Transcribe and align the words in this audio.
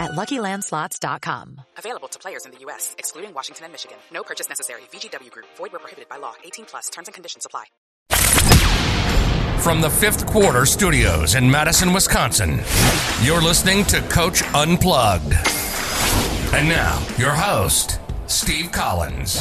at 0.00 0.12
LuckyLandSlots.com. 0.12 1.60
Available 1.76 2.08
to 2.08 2.18
players 2.18 2.44
in 2.44 2.52
the 2.52 2.58
U.S., 2.60 2.94
excluding 2.98 3.34
Washington 3.34 3.64
and 3.64 3.72
Michigan. 3.72 3.98
No 4.12 4.22
purchase 4.22 4.48
necessary. 4.48 4.82
VGW 4.92 5.30
Group. 5.30 5.46
Void 5.56 5.72
where 5.72 5.80
prohibited 5.80 6.08
by 6.08 6.16
law. 6.16 6.34
18 6.44 6.64
plus. 6.66 6.88
Terms 6.90 7.08
and 7.08 7.14
conditions 7.14 7.46
apply. 7.46 7.64
From 9.60 9.80
the 9.80 9.90
Fifth 9.90 10.24
Quarter 10.26 10.64
Studios 10.66 11.34
in 11.34 11.50
Madison, 11.50 11.92
Wisconsin, 11.92 12.60
you're 13.22 13.42
listening 13.42 13.84
to 13.86 14.00
Coach 14.02 14.42
Unplugged. 14.54 15.34
And 16.54 16.68
now, 16.68 17.04
your 17.18 17.32
host, 17.32 18.00
Steve 18.28 18.70
Collins. 18.72 19.38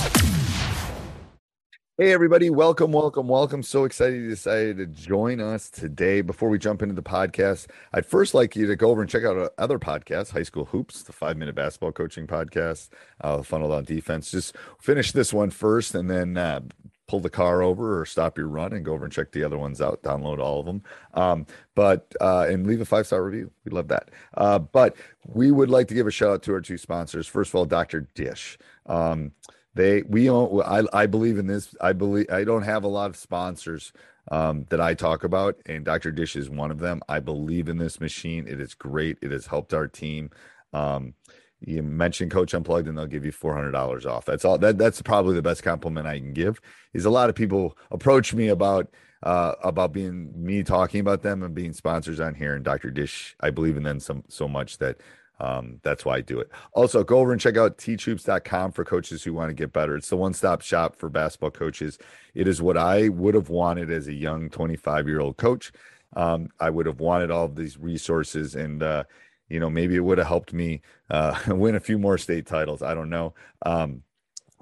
Hey, 1.99 2.13
everybody. 2.13 2.51
Welcome, 2.51 2.91
welcome, 2.91 3.27
welcome. 3.27 3.63
So 3.63 3.83
excited 3.83 4.21
you 4.21 4.29
decided 4.29 4.77
to 4.77 4.85
join 4.85 5.41
us 5.41 5.67
today. 5.67 6.21
Before 6.21 6.47
we 6.47 6.59
jump 6.59 6.83
into 6.83 6.93
the 6.93 7.01
podcast, 7.01 7.71
I'd 7.91 8.05
first 8.05 8.35
like 8.35 8.55
you 8.55 8.67
to 8.67 8.75
go 8.75 8.91
over 8.91 9.01
and 9.01 9.09
check 9.09 9.23
out 9.23 9.35
our 9.35 9.51
other 9.57 9.79
podcasts 9.79 10.29
High 10.29 10.43
School 10.43 10.65
Hoops, 10.65 11.01
the 11.01 11.11
five 11.11 11.37
minute 11.37 11.55
basketball 11.55 11.91
coaching 11.91 12.27
podcast, 12.27 12.89
uh, 13.21 13.41
Funnel 13.41 13.71
on 13.71 13.83
Defense. 13.83 14.29
Just 14.29 14.55
finish 14.79 15.11
this 15.11 15.33
one 15.33 15.49
first 15.49 15.95
and 15.95 16.07
then 16.07 16.37
uh, 16.37 16.59
pull 17.07 17.19
the 17.19 17.31
car 17.31 17.63
over 17.63 17.99
or 17.99 18.05
stop 18.05 18.37
your 18.37 18.47
run 18.47 18.73
and 18.73 18.85
go 18.85 18.93
over 18.93 19.05
and 19.05 19.11
check 19.11 19.31
the 19.31 19.43
other 19.43 19.57
ones 19.57 19.81
out, 19.81 20.03
download 20.03 20.37
all 20.37 20.59
of 20.59 20.67
them. 20.67 20.83
Um, 21.15 21.47
but, 21.73 22.13
uh, 22.21 22.45
and 22.47 22.67
leave 22.67 22.79
a 22.79 22.85
five 22.85 23.07
star 23.07 23.23
review. 23.23 23.49
We 23.65 23.71
love 23.71 23.87
that. 23.87 24.11
Uh, 24.35 24.59
but 24.59 24.95
we 25.25 25.49
would 25.49 25.71
like 25.71 25.87
to 25.87 25.95
give 25.95 26.05
a 26.05 26.11
shout 26.11 26.29
out 26.29 26.43
to 26.43 26.53
our 26.53 26.61
two 26.61 26.77
sponsors. 26.77 27.25
First 27.25 27.49
of 27.49 27.55
all, 27.55 27.65
Dr. 27.65 28.01
Dish. 28.13 28.59
Um, 28.85 29.31
they 29.77 30.01
we 30.03 30.29
own 30.29 30.61
I, 30.65 30.83
I 30.93 31.05
believe 31.05 31.37
in 31.37 31.47
this 31.47 31.75
i 31.79 31.93
believe 31.93 32.29
i 32.31 32.43
don't 32.43 32.63
have 32.63 32.83
a 32.83 32.87
lot 32.89 33.09
of 33.09 33.15
sponsors 33.15 33.93
um, 34.29 34.65
that 34.69 34.81
i 34.81 34.93
talk 34.93 35.23
about 35.23 35.55
and 35.65 35.85
dr 35.85 36.11
dish 36.11 36.35
is 36.35 36.49
one 36.49 36.71
of 36.71 36.79
them. 36.79 37.01
I 37.07 37.19
believe 37.19 37.69
in 37.69 37.77
this 37.77 38.01
machine. 38.01 38.47
It 38.47 38.59
is 38.59 38.73
great. 38.73 39.17
It 39.21 39.31
has 39.31 39.47
helped 39.47 39.73
our 39.73 39.87
team. 39.87 40.31
Um, 40.73 41.13
you 41.61 41.81
mention 41.81 42.29
coach 42.29 42.53
unplugged 42.53 42.87
and 42.87 42.97
they'll 42.97 43.07
give 43.07 43.25
you 43.25 43.31
$400 43.31 44.05
off. 44.05 44.25
That's 44.25 44.45
all 44.45 44.57
that 44.59 44.77
that's 44.77 45.01
probably 45.01 45.35
the 45.35 45.41
best 45.41 45.63
compliment 45.63 46.07
i 46.07 46.17
can 46.19 46.33
give 46.33 46.59
is 46.93 47.05
a 47.05 47.09
lot 47.09 47.29
of 47.29 47.35
people 47.35 47.77
approach 47.91 48.33
me 48.33 48.49
about 48.49 48.89
uh, 49.23 49.53
about 49.63 49.93
being 49.93 50.31
me 50.35 50.61
talking 50.61 50.99
about 50.99 51.23
them 51.23 51.41
and 51.41 51.55
being 51.55 51.73
sponsors 51.73 52.19
on 52.19 52.35
here 52.35 52.53
and 52.53 52.63
dr 52.63 52.89
dish 52.91 53.35
i 53.39 53.49
believe 53.49 53.77
in 53.77 53.83
them 53.83 53.99
some 53.99 54.23
so 54.27 54.47
much 54.47 54.77
that 54.77 54.97
um, 55.39 55.79
that's 55.83 56.03
why 56.03 56.17
I 56.17 56.21
do 56.21 56.39
it. 56.39 56.49
Also, 56.73 57.03
go 57.03 57.19
over 57.19 57.31
and 57.31 57.39
check 57.39 57.57
out 57.57 57.77
teachhoops.com 57.77 58.71
for 58.71 58.83
coaches 58.83 59.23
who 59.23 59.33
want 59.33 59.49
to 59.49 59.53
get 59.53 59.73
better. 59.73 59.95
It's 59.95 60.09
the 60.09 60.17
one 60.17 60.33
stop 60.33 60.61
shop 60.61 60.95
for 60.95 61.09
basketball 61.09 61.51
coaches. 61.51 61.99
It 62.33 62.47
is 62.47 62.61
what 62.61 62.77
I 62.77 63.09
would 63.09 63.35
have 63.35 63.49
wanted 63.49 63.91
as 63.91 64.07
a 64.07 64.13
young 64.13 64.49
25 64.49 65.07
year 65.07 65.19
old 65.19 65.37
coach. 65.37 65.71
Um, 66.15 66.49
I 66.59 66.69
would 66.69 66.85
have 66.85 66.99
wanted 66.99 67.31
all 67.31 67.45
of 67.45 67.55
these 67.55 67.77
resources 67.77 68.55
and, 68.55 68.81
uh, 68.81 69.03
you 69.49 69.59
know, 69.59 69.69
maybe 69.69 69.95
it 69.95 70.03
would 70.03 70.17
have 70.17 70.27
helped 70.27 70.53
me 70.53 70.81
uh, 71.09 71.37
win 71.47 71.75
a 71.75 71.79
few 71.79 71.99
more 71.99 72.17
state 72.17 72.47
titles. 72.47 72.81
I 72.81 72.93
don't 72.93 73.09
know. 73.09 73.33
Um, 73.63 74.03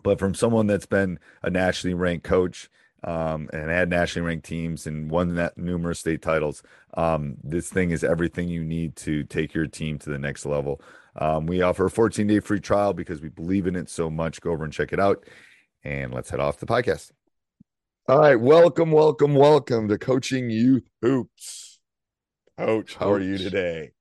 but 0.03 0.19
from 0.19 0.35
someone 0.35 0.67
that's 0.67 0.85
been 0.85 1.19
a 1.41 1.49
nationally 1.49 1.93
ranked 1.93 2.25
coach, 2.25 2.69
um, 3.05 3.49
and 3.53 3.69
had 3.69 3.89
nationally 3.89 4.27
ranked 4.27 4.45
teams 4.45 4.87
and 4.87 5.09
won 5.09 5.35
that 5.35 5.57
numerous 5.57 5.99
state 5.99 6.21
titles. 6.21 6.63
Um, 6.95 7.37
this 7.43 7.69
thing 7.69 7.91
is 7.91 8.03
everything 8.03 8.49
you 8.49 8.63
need 8.63 8.95
to 8.97 9.23
take 9.23 9.53
your 9.53 9.67
team 9.67 9.99
to 9.99 10.09
the 10.09 10.17
next 10.17 10.45
level. 10.45 10.81
Um, 11.15 11.45
we 11.45 11.61
offer 11.61 11.85
a 11.85 11.91
14 11.91 12.25
day 12.27 12.39
free 12.39 12.59
trial 12.59 12.93
because 12.93 13.21
we 13.21 13.29
believe 13.29 13.67
in 13.67 13.75
it 13.75 13.89
so 13.89 14.09
much. 14.09 14.41
Go 14.41 14.51
over 14.51 14.63
and 14.63 14.73
check 14.73 14.91
it 14.91 14.99
out. 14.99 15.23
And 15.83 16.13
let's 16.13 16.31
head 16.31 16.39
off 16.39 16.57
the 16.57 16.65
podcast. 16.65 17.11
All 18.09 18.19
right. 18.19 18.39
Welcome, 18.39 18.91
welcome, 18.91 19.35
welcome 19.35 19.87
to 19.87 19.99
Coaching 19.99 20.49
Youth 20.49 20.87
Hoops. 21.01 21.79
Coach, 22.57 22.95
how 22.95 23.11
are 23.11 23.21
you 23.21 23.37
today? 23.37 23.91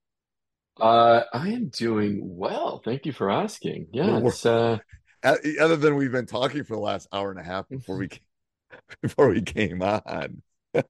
Uh, 0.79 1.21
I 1.31 1.49
am 1.49 1.69
doing 1.69 2.21
well. 2.23 2.81
Thank 2.83 3.05
you 3.05 3.13
for 3.13 3.29
asking. 3.29 3.87
Yeah, 3.93 4.19
it's 4.23 4.45
uh, 4.45 4.79
other 5.23 5.75
than 5.75 5.95
we've 5.95 6.11
been 6.11 6.25
talking 6.25 6.63
for 6.63 6.75
the 6.75 6.81
last 6.81 7.07
hour 7.13 7.29
and 7.31 7.39
a 7.39 7.43
half 7.43 7.69
before 7.69 7.97
we 7.97 8.09
before 9.01 9.29
we 9.29 9.41
came 9.41 9.81
on. 9.81 10.41
oh, 10.75 10.83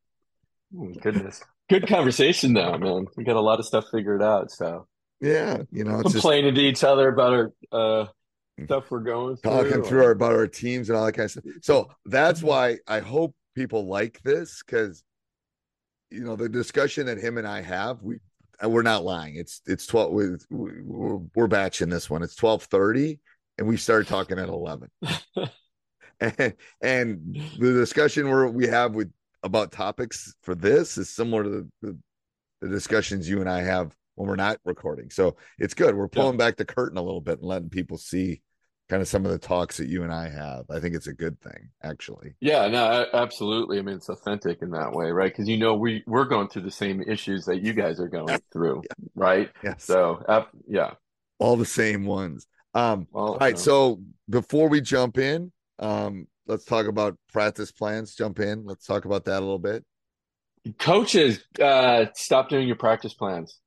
goodness. 1.02 1.44
Good 1.70 1.88
conversation 1.88 2.54
though, 2.54 2.78
man. 2.78 3.08
We 3.18 3.24
got 3.24 3.36
a 3.36 3.42
lot 3.42 3.60
of 3.60 3.66
stuff 3.66 3.86
figured 3.92 4.22
out. 4.22 4.52
So 4.52 4.88
yeah, 5.20 5.64
you 5.72 5.84
know, 5.84 6.02
complaining 6.02 6.54
just, 6.54 6.62
to 6.62 6.68
each 6.68 6.84
other 6.84 7.10
about 7.10 7.34
our 7.34 7.54
uh, 7.72 8.06
stuff 8.64 8.92
we're 8.92 9.00
going 9.00 9.38
talking 9.38 9.72
through, 9.72 9.84
through 9.86 10.04
our, 10.04 10.12
about 10.12 10.34
our 10.34 10.48
teams 10.48 10.90
and 10.90 10.98
all 10.98 11.06
that 11.06 11.14
kind 11.14 11.26
of 11.26 11.32
stuff. 11.32 11.44
So 11.62 11.90
that's 12.06 12.44
why 12.44 12.78
I 12.88 13.00
hope 13.00 13.36
people 13.56 13.88
like 13.88 14.22
this 14.24 14.62
because 14.64 15.04
you 16.12 16.24
know 16.24 16.36
the 16.36 16.50
discussion 16.50 17.08
that 17.08 17.18
him 17.18 17.38
and 17.38 17.48
I 17.48 17.62
have, 17.62 18.04
we 18.04 18.18
we're 18.64 18.84
not 18.84 19.04
lying. 19.04 19.36
It's 19.36 19.62
it's 19.66 19.88
twelve. 19.88 20.12
We're, 20.12 20.38
we're 20.50 21.48
batching 21.48 21.90
this 21.90 22.10
one. 22.10 22.22
It's 22.22 22.36
twelve 22.36 22.64
thirty, 22.64 23.20
and 23.58 23.68
we 23.68 23.78
started 23.78 24.08
talking 24.08 24.40
at 24.40 24.50
eleven. 24.50 24.90
and, 26.20 26.54
and 26.82 27.42
the 27.60 27.74
discussion 27.74 28.30
where 28.30 28.48
we 28.48 28.68
have 28.68 28.96
with 28.96 29.12
about 29.44 29.72
topics 29.72 30.34
for 30.42 30.56
this 30.56 30.98
is 30.98 31.10
similar 31.10 31.44
to 31.44 31.50
the, 31.50 31.70
the, 31.82 31.98
the, 32.62 32.70
discussions 32.70 33.30
you 33.30 33.42
and 33.42 33.50
I 33.50 33.62
have 33.62 33.96
when 34.16 34.28
we're 34.28 34.36
not 34.36 34.58
recording. 34.66 35.12
So 35.12 35.36
it's 35.60 35.76
good. 35.76 35.96
We're 35.96 36.08
pulling 36.08 36.40
yeah. 36.40 36.46
back 36.46 36.58
the 36.58 36.66
curtain 36.66 36.98
a 36.98 37.02
little 37.04 37.22
bit 37.22 37.40
and 37.40 37.48
letting 37.48 37.70
people 37.70 37.98
see 37.98 38.42
kind 38.90 39.02
of 39.02 39.08
some 39.08 39.26
of 39.26 39.32
the 39.32 39.40
talks 39.40 39.78
that 39.78 39.88
you 39.88 40.04
and 40.04 40.12
I 40.12 40.30
have. 40.30 40.66
I 40.70 40.80
think 40.80 40.96
it's 40.96 41.08
a 41.08 41.14
good 41.14 41.40
thing, 41.42 41.70
actually. 41.84 42.36
Yeah, 42.40 42.68
no, 42.68 43.06
absolutely. 43.14 43.80
I 43.80 43.82
mean, 43.82 43.96
it's 43.96 44.10
authentic 44.10 44.62
in 44.62 44.72
that 44.72 44.92
way, 44.92 45.12
right? 45.12 45.32
Because 45.32 45.48
you 45.48 45.58
know 45.58 45.76
we 45.76 46.04
we're 46.08 46.26
going 46.26 46.48
through 46.48 46.64
the 46.64 46.72
same 46.72 47.02
issues 47.02 47.46
that 47.46 47.62
you 47.62 47.74
guys 47.74 48.00
are 48.00 48.08
going 48.08 48.40
through, 48.54 48.84
yeah. 48.84 49.08
right? 49.16 49.52
Yes. 49.64 49.84
So, 49.84 50.24
uh, 50.28 50.46
yeah, 50.68 50.92
all 51.40 51.56
the 51.56 51.66
same 51.66 52.06
ones. 52.06 52.48
Um, 52.74 53.08
well, 53.12 53.34
all 53.34 53.38
right. 53.38 53.56
No. 53.56 53.62
So 53.62 54.02
before 54.30 54.70
we 54.70 54.82
jump 54.82 55.18
in, 55.18 55.52
um, 55.80 56.28
let's 56.48 56.66
talk 56.66 56.88
about 56.88 57.18
practice 57.32 57.72
plans. 57.72 58.16
Jump 58.16 58.40
in. 58.40 58.66
Let's 58.66 58.86
talk 58.86 59.06
about 59.06 59.26
that 59.26 59.40
a 59.40 59.42
little 59.42 59.60
bit. 59.60 59.84
Coaches, 60.80 61.44
uh, 61.62 62.06
stop 62.16 62.50
doing 62.50 62.68
your 62.68 62.76
practice 62.76 63.14
plans. 63.14 63.60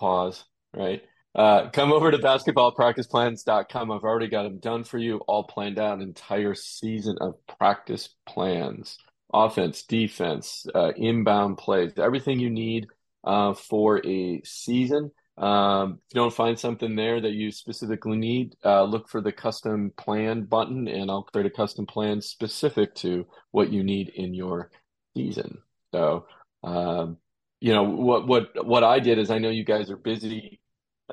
Pause. 0.00 0.44
Right. 0.74 1.02
Uh, 1.34 1.68
come 1.70 1.92
over 1.92 2.10
to 2.10 2.18
basketballpracticeplans.com. 2.18 3.90
I've 3.90 4.04
already 4.04 4.28
got 4.28 4.44
them 4.44 4.58
done 4.58 4.84
for 4.84 4.98
you, 4.98 5.18
all 5.26 5.44
planned 5.44 5.78
out, 5.78 6.00
entire 6.00 6.54
season 6.54 7.16
of 7.20 7.34
practice 7.58 8.08
plans, 8.26 8.98
offense, 9.32 9.82
defense, 9.82 10.64
uh, 10.74 10.92
inbound 10.96 11.58
plays, 11.58 11.92
everything 11.98 12.38
you 12.38 12.50
need 12.50 12.86
uh, 13.24 13.54
for 13.54 14.04
a 14.06 14.42
season. 14.44 15.10
Um, 15.36 15.98
if 16.08 16.14
you 16.14 16.20
don't 16.20 16.32
find 16.32 16.58
something 16.58 16.94
there 16.94 17.20
that 17.20 17.32
you 17.32 17.50
specifically 17.50 18.16
need, 18.16 18.54
uh, 18.64 18.84
look 18.84 19.08
for 19.08 19.20
the 19.20 19.32
custom 19.32 19.92
plan 19.96 20.44
button, 20.44 20.86
and 20.86 21.10
I'll 21.10 21.24
create 21.24 21.46
a 21.46 21.50
custom 21.50 21.86
plan 21.86 22.20
specific 22.20 22.94
to 22.96 23.26
what 23.50 23.72
you 23.72 23.82
need 23.82 24.10
in 24.10 24.32
your 24.32 24.70
season. 25.16 25.58
So, 25.92 26.26
um, 26.62 27.18
you 27.60 27.72
know 27.72 27.84
what 27.84 28.26
what 28.26 28.66
what 28.66 28.84
I 28.84 29.00
did 29.00 29.18
is 29.18 29.30
I 29.30 29.38
know 29.38 29.48
you 29.48 29.64
guys 29.64 29.90
are 29.90 29.96
busy, 29.96 30.60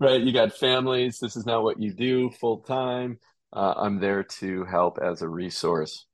right? 0.00 0.20
You 0.20 0.32
got 0.32 0.56
families. 0.56 1.18
This 1.18 1.36
is 1.36 1.46
not 1.46 1.62
what 1.62 1.80
you 1.80 1.92
do 1.92 2.30
full 2.30 2.58
time. 2.60 3.18
Uh, 3.52 3.74
I'm 3.76 4.00
there 4.00 4.22
to 4.22 4.64
help 4.64 4.98
as 5.02 5.22
a 5.22 5.28
resource. 5.28 6.06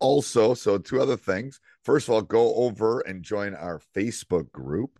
Also, 0.00 0.54
so 0.54 0.78
two 0.78 1.00
other 1.00 1.16
things. 1.16 1.60
First 1.84 2.08
of 2.08 2.14
all, 2.14 2.22
go 2.22 2.54
over 2.54 3.00
and 3.00 3.22
join 3.22 3.54
our 3.54 3.80
Facebook 3.96 4.50
group, 4.52 4.98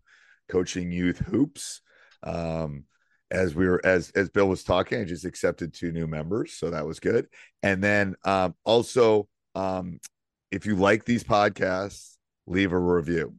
Coaching 0.48 0.90
Youth 0.90 1.18
Hoops. 1.18 1.80
Um, 2.22 2.84
as 3.30 3.54
we 3.54 3.68
were 3.68 3.80
as 3.84 4.10
as 4.10 4.30
Bill 4.30 4.48
was 4.48 4.64
talking, 4.64 5.00
I 5.00 5.04
just 5.04 5.24
accepted 5.24 5.74
two 5.74 5.92
new 5.92 6.06
members, 6.06 6.54
so 6.54 6.70
that 6.70 6.86
was 6.86 7.00
good. 7.00 7.26
And 7.62 7.82
then 7.82 8.14
um, 8.24 8.54
also, 8.64 9.28
um, 9.54 10.00
if 10.50 10.66
you 10.66 10.76
like 10.76 11.04
these 11.04 11.24
podcasts, 11.24 12.16
leave 12.46 12.72
a 12.72 12.78
review. 12.78 13.34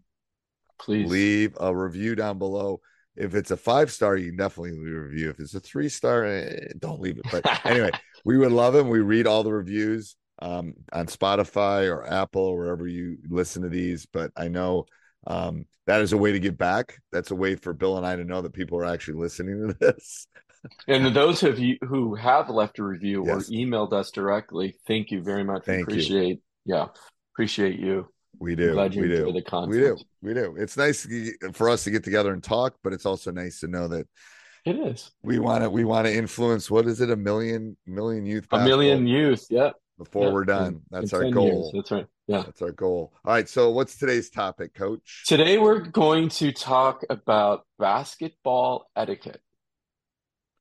Please 0.79 1.09
leave 1.09 1.57
a 1.59 1.75
review 1.75 2.15
down 2.15 2.37
below. 2.37 2.81
If 3.15 3.35
it's 3.35 3.51
a 3.51 3.57
five 3.57 3.91
star, 3.91 4.15
you 4.15 4.31
definitely 4.31 4.71
leave 4.71 4.95
a 4.95 5.01
review. 5.01 5.29
If 5.29 5.39
it's 5.39 5.55
a 5.55 5.59
three 5.59 5.89
star, 5.89 6.23
eh, 6.23 6.67
don't 6.77 7.01
leave 7.01 7.17
it. 7.17 7.25
But 7.31 7.65
anyway, 7.65 7.91
we 8.23 8.37
would 8.37 8.51
love 8.51 8.73
them. 8.73 8.89
We 8.89 8.99
read 8.99 9.27
all 9.27 9.43
the 9.43 9.51
reviews 9.51 10.15
um, 10.41 10.73
on 10.93 11.07
Spotify 11.07 11.91
or 11.91 12.07
Apple 12.07 12.43
or 12.43 12.57
wherever 12.57 12.87
you 12.87 13.17
listen 13.27 13.63
to 13.63 13.69
these. 13.69 14.05
But 14.05 14.31
I 14.37 14.47
know 14.47 14.85
um, 15.27 15.65
that 15.87 16.01
is 16.01 16.13
a 16.13 16.17
way 16.17 16.31
to 16.31 16.39
get 16.39 16.57
back. 16.57 16.99
That's 17.11 17.31
a 17.31 17.35
way 17.35 17.55
for 17.55 17.73
Bill 17.73 17.97
and 17.97 18.05
I 18.05 18.15
to 18.15 18.23
know 18.23 18.41
that 18.41 18.53
people 18.53 18.77
are 18.79 18.85
actually 18.85 19.19
listening 19.19 19.67
to 19.67 19.73
this. 19.79 20.27
and 20.87 21.15
those 21.15 21.43
of 21.43 21.59
you 21.59 21.77
who 21.87 22.15
have 22.15 22.49
left 22.49 22.79
a 22.79 22.83
review 22.83 23.25
yes. 23.25 23.35
or 23.35 23.51
emailed 23.51 23.93
us 23.93 24.11
directly, 24.11 24.77
thank 24.87 25.11
you 25.11 25.21
very 25.21 25.43
much. 25.43 25.65
Thank 25.65 25.83
appreciate, 25.83 26.41
you. 26.65 26.75
yeah, 26.75 26.87
appreciate 27.33 27.79
you. 27.79 28.07
We 28.39 28.55
do. 28.55 28.73
glad 28.73 28.93
you 28.93 29.01
we 29.01 29.07
do. 29.07 29.31
the 29.31 29.41
content. 29.41 29.71
We 29.71 29.77
do. 29.79 29.97
We 30.21 30.33
do. 30.33 30.55
It's 30.57 30.77
nice 30.77 31.07
for 31.53 31.69
us 31.69 31.83
to 31.83 31.91
get 31.91 32.03
together 32.03 32.31
and 32.31 32.43
talk, 32.43 32.75
but 32.83 32.93
it's 32.93 33.05
also 33.05 33.31
nice 33.31 33.59
to 33.61 33.67
know 33.67 33.87
that 33.89 34.07
it 34.65 34.75
is. 34.75 35.11
We 35.23 35.39
want 35.39 35.63
to. 35.63 35.69
We 35.69 35.83
want 35.83 36.05
to 36.07 36.13
influence. 36.13 36.69
What 36.69 36.87
is 36.87 37.01
it? 37.01 37.09
A 37.09 37.15
million 37.15 37.75
million 37.85 38.25
youth. 38.25 38.45
A 38.51 38.63
million 38.63 39.07
youth. 39.07 39.45
Yeah. 39.49 39.71
Before 39.97 40.27
yeah. 40.27 40.33
we're 40.33 40.45
done, 40.45 40.81
that's 40.89 41.11
in 41.11 41.25
our 41.25 41.31
goal. 41.31 41.45
Years. 41.47 41.71
That's 41.73 41.91
right. 41.91 42.05
Yeah. 42.29 42.43
That's 42.43 42.61
our 42.61 42.71
goal. 42.71 43.11
All 43.25 43.33
right. 43.33 43.49
So, 43.49 43.71
what's 43.71 43.97
today's 43.97 44.29
topic, 44.29 44.75
Coach? 44.75 45.23
Today 45.25 45.57
we're 45.57 45.79
going 45.79 46.29
to 46.29 46.51
talk 46.51 47.03
about 47.09 47.65
basketball 47.79 48.87
etiquette. 48.95 49.41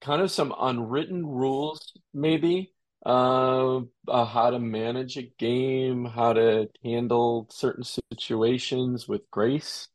Kind 0.01 0.23
of 0.23 0.31
some 0.31 0.55
unwritten 0.59 1.27
rules, 1.27 1.93
maybe 2.15 2.73
uh, 3.05 3.81
uh, 4.09 4.25
how 4.25 4.49
to 4.49 4.59
manage 4.59 5.19
a 5.19 5.31
game, 5.39 6.07
how 6.07 6.33
to 6.33 6.71
handle 6.83 7.49
certain 7.51 7.85
situations 7.85 9.07
with 9.07 9.31
grace 9.31 9.89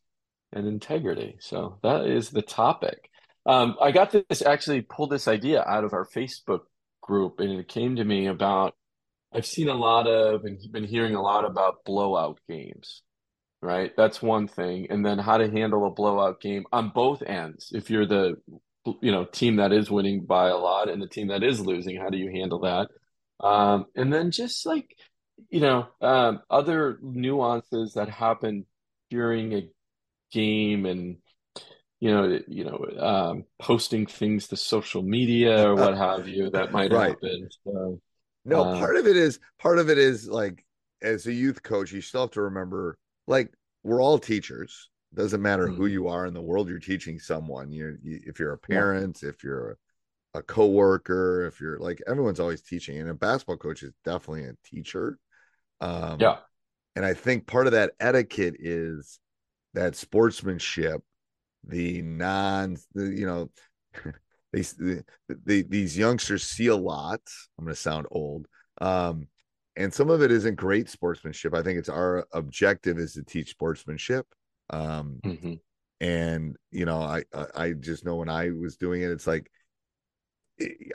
and 0.52 0.68
integrity. 0.68 1.38
So 1.40 1.80
that 1.82 2.06
is 2.06 2.30
the 2.30 2.44
topic. 2.44 3.10
Um, 3.48 3.78
I 3.82 3.90
got 3.90 4.12
this 4.12 4.44
actually 4.44 4.82
pulled 4.82 5.10
this 5.10 5.28
idea 5.28 5.64
out 5.64 5.86
of 5.86 5.94
our 5.94 6.06
Facebook 6.06 6.62
group, 7.02 7.40
and 7.40 7.60
it 7.60 7.68
came 7.68 7.96
to 7.96 8.04
me 8.04 8.28
about 8.28 8.76
I've 9.34 9.46
seen 9.46 9.70
a 9.70 9.74
lot 9.74 10.08
of 10.08 10.46
and 10.46 10.60
been 10.72 10.84
hearing 10.84 11.16
a 11.16 11.22
lot 11.22 11.46
about 11.46 11.84
blowout 11.86 12.40
games, 12.48 13.02
right? 13.62 13.92
That's 13.98 14.22
one 14.22 14.48
thing, 14.48 14.88
and 14.90 15.06
then 15.06 15.18
how 15.20 15.38
to 15.38 15.50
handle 15.50 15.88
a 15.88 15.92
blowout 15.92 16.42
game 16.42 16.66
on 16.72 16.90
both 16.90 17.24
ends. 17.24 17.72
If 17.74 17.90
you're 17.90 18.06
the 18.06 18.38
you 19.02 19.12
know 19.12 19.26
team 19.26 19.58
that 19.58 19.72
is 19.72 19.90
winning 19.90 20.26
by 20.26 20.50
a 20.50 20.58
lot 20.58 20.90
and 20.90 21.02
the 21.02 21.08
team 21.08 21.28
that 21.28 21.44
is 21.44 21.62
losing 21.62 21.98
how 21.98 22.10
do 22.10 22.18
you 22.18 22.30
handle 22.30 22.60
that 22.60 22.90
um, 23.40 23.86
and 23.96 24.12
then 24.12 24.32
just 24.32 24.66
like 24.66 24.96
you 25.50 25.62
know 25.62 25.88
um, 26.02 26.42
other 26.50 26.98
nuances 27.02 27.94
that 27.94 28.10
happen 28.10 28.66
during 29.10 29.54
a 29.54 29.70
game 30.32 30.86
and 30.86 31.18
you 32.00 32.12
know 32.12 32.40
you 32.48 32.66
know 32.66 32.86
um, 33.00 33.46
posting 33.60 34.06
things 34.06 34.48
to 34.48 34.58
social 34.58 35.02
media 35.02 35.70
or 35.70 35.76
what 35.76 35.96
have 35.96 36.28
you 36.28 36.50
that 36.50 36.72
might 36.72 36.92
right. 36.92 37.10
happen 37.12 37.50
so, 37.64 38.02
no 38.46 38.64
uh, 38.64 38.80
part 38.80 38.96
of 38.96 39.08
it 39.08 39.18
is 39.18 39.40
part 39.60 39.80
of 39.80 39.90
it 39.90 39.98
is 39.98 40.28
like 40.28 40.66
as 41.02 41.28
a 41.28 41.34
youth 41.34 41.62
coach 41.64 41.92
you 41.92 42.02
still 42.02 42.22
have 42.22 42.32
to 42.32 42.42
remember 42.42 42.98
like 43.28 43.54
we're 43.84 44.02
all 44.02 44.18
teachers 44.18 44.90
doesn't 45.14 45.42
matter 45.42 45.68
mm-hmm. 45.68 45.76
who 45.76 45.86
you 45.86 46.08
are 46.08 46.26
in 46.26 46.34
the 46.34 46.42
world 46.42 46.68
you're 46.68 46.80
teaching 46.80 47.20
someone 47.20 47.72
you're 47.72 47.98
you, 48.02 48.20
if 48.26 48.40
you're 48.40 48.54
a 48.54 48.58
parent 48.58 49.20
yeah. 49.22 49.30
if 49.30 49.44
you're 49.44 49.78
a, 50.34 50.40
a 50.40 50.44
coworker 50.44 51.46
if 51.46 51.60
you're 51.62 51.80
like 51.80 52.02
everyone's 52.08 52.40
always 52.40 52.62
teaching 52.62 53.00
and 53.00 53.10
a 53.10 53.14
basketball 53.14 53.58
coach 53.58 53.84
is 53.84 53.94
definitely 54.04 54.46
a 54.46 54.54
teacher 54.66 55.18
um 55.82 56.18
yeah 56.20 56.38
and 56.96 57.06
i 57.06 57.14
think 57.14 57.46
part 57.46 57.68
of 57.68 57.74
that 57.74 57.92
etiquette 58.00 58.56
is 58.60 59.20
that 59.74 59.96
sportsmanship 59.96 61.02
the 61.66 62.02
non 62.02 62.78
the, 62.94 63.06
you 63.06 63.26
know 63.26 63.50
they, 64.54 64.62
the, 64.62 65.04
the, 65.46 65.64
these 65.64 65.98
youngsters 65.98 66.44
see 66.44 66.68
a 66.68 66.76
lot 66.76 67.22
i'm 67.58 67.66
going 67.66 67.76
to 67.76 67.82
sound 67.82 68.08
old 68.12 68.48
um 68.82 69.28
and 69.76 69.94
some 69.94 70.12
of 70.12 70.22
it 70.22 70.30
isn't 70.30 70.54
great 70.54 70.88
sportsmanship. 70.88 71.56
I 71.56 71.64
think 71.64 71.80
it's 71.80 71.90
our 71.90 72.28
objective 72.32 73.00
is 73.00 73.14
to 73.14 73.24
teach 73.24 73.50
sportsmanship 73.50 74.28
um 74.70 75.20
mm-hmm. 75.26 75.54
and 76.00 76.56
you 76.72 76.86
know 76.86 77.02
I, 77.02 77.24
I 77.56 77.72
just 77.72 78.06
know 78.06 78.16
when 78.16 78.30
i 78.30 78.50
was 78.50 78.78
doing 78.78 79.02
it 79.02 79.12
it's 79.12 79.28
like 79.28 79.52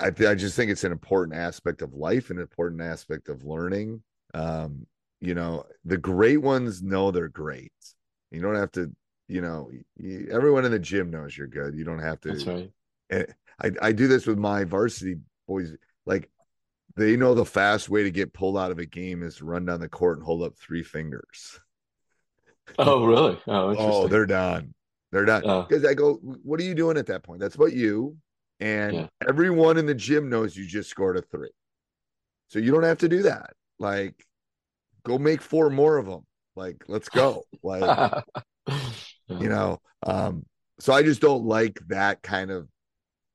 i 0.01 0.07
i 0.07 0.35
just 0.35 0.57
think 0.57 0.71
it's 0.71 0.85
an 0.85 0.93
important 0.93 1.37
aspect 1.37 1.83
of 1.83 1.93
life 1.93 2.31
an 2.31 2.39
important 2.39 2.81
aspect 2.81 3.29
of 3.29 3.45
learning 3.45 4.03
um 4.33 4.87
you 5.21 5.35
know 5.35 5.65
the 5.85 5.99
great 5.99 6.39
ones 6.39 6.83
know 6.83 7.11
they're 7.11 7.29
great. 7.29 7.73
You 8.31 8.41
don't 8.41 8.55
have 8.55 8.73
to 8.73 8.91
you 9.27 9.41
know 9.41 9.71
you, 9.97 10.29
everyone 10.31 10.65
in 10.65 10.73
the 10.73 10.79
gym 10.79 11.11
knows 11.11 11.37
you're 11.37 11.47
good. 11.47 11.75
You 11.75 11.85
don't 11.85 11.99
have 11.99 12.21
to 12.23 12.29
that's 12.29 12.47
right 12.47 12.71
i 13.63 13.71
i 13.83 13.93
do 13.93 14.09
this 14.09 14.27
with 14.27 14.39
my 14.39 14.65
varsity 14.65 15.17
boys 15.47 15.75
like 16.07 16.31
they 16.97 17.17
know 17.17 17.35
the 17.35 17.45
fast 17.45 17.89
way 17.89 18.03
to 18.03 18.11
get 18.11 18.33
pulled 18.33 18.59
out 18.59 18.71
of 18.71 18.79
a 18.79 18.87
game 18.87 19.23
is 19.23 19.37
to 19.37 19.45
run 19.45 19.65
down 19.65 19.81
the 19.81 19.89
court 19.89 20.19
and 20.19 20.27
hold 20.27 20.43
up 20.43 20.57
three 20.57 20.83
fingers 20.83 21.61
Oh, 22.79 23.05
really? 23.05 23.39
Oh, 23.47 23.75
oh, 23.79 24.09
they're 24.09 24.27
done. 24.27 24.75
They're 25.11 25.25
done. 25.25 25.43
Because 25.43 25.85
uh, 25.85 25.89
I 25.89 25.95
go, 25.95 26.15
what 26.15 26.61
are 26.61 26.65
you 26.65 26.75
doing 26.75 26.97
at 26.97 27.07
that 27.07 27.23
point? 27.23 27.41
That's 27.41 27.55
about 27.55 27.73
you. 27.73 28.17
And 28.61 28.95
yeah. 28.95 29.07
everyone 29.27 29.79
in 29.79 29.87
the 29.87 29.95
gym 29.95 30.29
knows 30.29 30.57
you 30.57 30.67
just 30.67 30.91
scored 30.91 31.17
a 31.17 31.23
three. 31.23 31.51
So 32.49 32.59
you 32.59 32.73
don't 32.73 32.83
have 32.83 32.99
to 32.99 33.09
do 33.09 33.23
that. 33.23 33.51
Like, 33.79 34.15
go 35.05 35.19
make 35.19 35.43
four 35.43 35.71
more 35.71 35.97
of 35.97 36.07
them. 36.07 36.27
Like, 36.57 36.85
let's 36.89 37.09
go. 37.09 37.45
Like, 37.63 38.25
you 39.29 39.49
know, 39.49 39.81
um, 40.05 40.45
so 40.81 40.93
I 40.93 41.03
just 41.03 41.21
don't 41.21 41.45
like 41.45 41.79
that 41.89 42.23
kind 42.23 42.51
of, 42.51 42.69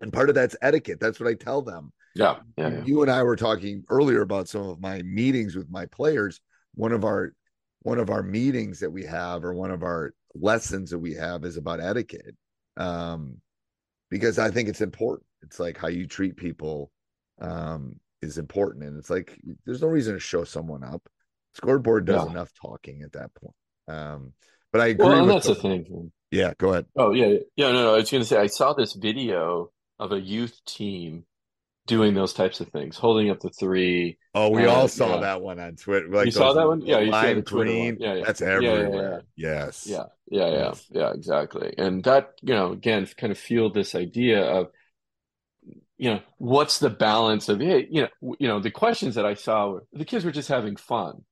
and 0.03 0.13
part 0.13 0.29
of 0.29 0.36
that's 0.36 0.55
etiquette. 0.62 1.00
That's 1.00 1.19
what 1.19 1.29
I 1.29 1.33
tell 1.33 1.63
them. 1.63 1.91
Yeah, 2.13 2.38
yeah, 2.57 2.69
yeah. 2.69 2.83
You 2.86 3.01
and 3.01 3.10
I 3.10 3.24
were 3.24 3.36
talking 3.36 3.83
earlier 3.89 4.22
about 4.22 4.48
some 4.48 4.69
of 4.69 4.79
my 4.79 5.01
meetings 5.01 5.55
with 5.55 5.72
my 5.72 5.88
players. 5.88 6.39
One 6.75 6.91
of 6.91 7.03
our 7.03 7.33
one 7.83 8.00
of 8.00 8.10
our 8.10 8.24
meetings 8.24 8.79
that 8.79 8.89
we 8.89 9.03
have 9.03 9.43
or 9.43 9.53
one 9.53 9.72
of 9.72 9.83
our 9.83 10.13
lessons 10.33 10.89
that 10.89 11.00
we 11.00 11.13
have 11.13 11.45
is 11.45 11.57
about 11.57 11.79
etiquette 11.79 12.36
um, 12.77 13.38
because 14.10 14.39
i 14.39 14.50
think 14.50 14.67
it's 14.67 14.81
important 14.81 15.27
it's 15.43 15.60
like 15.60 15.77
how 15.77 15.88
you 15.88 16.07
treat 16.07 16.36
people 16.36 16.91
um, 17.41 17.95
is 18.22 18.38
important 18.38 18.83
and 18.83 18.98
it's 18.98 19.10
like 19.10 19.38
there's 19.65 19.81
no 19.81 19.88
reason 19.88 20.13
to 20.13 20.19
show 20.19 20.43
someone 20.43 20.83
up 20.83 21.07
scoreboard 21.53 22.05
does 22.05 22.25
yeah. 22.25 22.31
enough 22.31 22.51
talking 22.60 23.03
at 23.03 23.12
that 23.12 23.33
point 23.36 23.55
um, 23.88 24.33
but 24.72 24.81
i 24.81 24.88
agree 24.88 25.05
well, 25.05 25.25
that's 25.25 25.45
the, 25.48 25.53
the 25.53 25.62
thing 25.62 26.12
yeah 26.31 26.53
go 26.57 26.72
ahead 26.72 26.86
oh 26.95 27.12
yeah 27.12 27.38
yeah 27.55 27.72
no, 27.72 27.83
no 27.83 27.93
i 27.93 27.98
was 27.98 28.10
gonna 28.10 28.25
say 28.25 28.38
i 28.38 28.48
saw 28.48 28.74
this 28.74 28.93
video 28.93 29.69
of 30.03 30.12
a 30.12 30.19
youth 30.19 30.60
team 30.65 31.24
doing 31.88 32.13
those 32.13 32.33
types 32.33 32.60
of 32.60 32.67
things, 32.69 32.98
holding 32.98 33.29
up 33.29 33.39
the 33.39 33.50
three. 33.50 34.17
Oh, 34.36 34.50
we 34.50 34.65
uh, 34.65 34.72
all 34.72 34.88
saw 34.88 35.15
yeah. 35.15 35.22
that 35.22 35.41
one 35.41 35.60
on 35.60 35.75
Twitter. 35.75 36.07
Like 36.10 36.25
you 36.25 36.31
saw 36.31 36.53
that 36.53 36.67
one? 36.67 36.81
Yeah, 36.81 37.00
you 37.00 37.12
lime 37.12 37.41
green. 37.41 37.98
Yeah, 38.00 38.15
yeah, 38.15 38.25
that's 38.25 38.41
everywhere. 38.41 39.24
Yeah, 39.36 39.50
yeah, 39.50 39.65
yes. 39.65 39.88
Yeah, 39.88 40.03
yeah, 40.29 40.48
yeah, 40.48 40.57
yes. 40.57 40.86
yeah, 40.89 41.12
exactly. 41.13 41.74
And 41.77 42.03
that, 42.03 42.33
you 42.41 42.53
know, 42.53 42.72
again, 42.74 43.07
kind 43.17 43.31
of 43.31 43.38
fueled 43.38 43.74
this 43.74 43.95
idea 43.95 44.43
of, 44.43 44.67
you 45.98 46.10
know, 46.10 46.19
what's 46.38 46.79
the 46.79 46.89
balance 46.89 47.48
of 47.48 47.62
it? 47.62 47.88
You 47.89 48.03
know, 48.03 48.36
you 48.39 48.48
know, 48.48 48.60
the 48.60 48.72
questions 48.72 49.15
that 49.15 49.25
I 49.25 49.36
saw 49.36 49.69
were 49.69 49.86
the 49.93 50.05
kids 50.05 50.25
were 50.25 50.31
just 50.31 50.50
having 50.50 50.75
fun. 50.75 51.24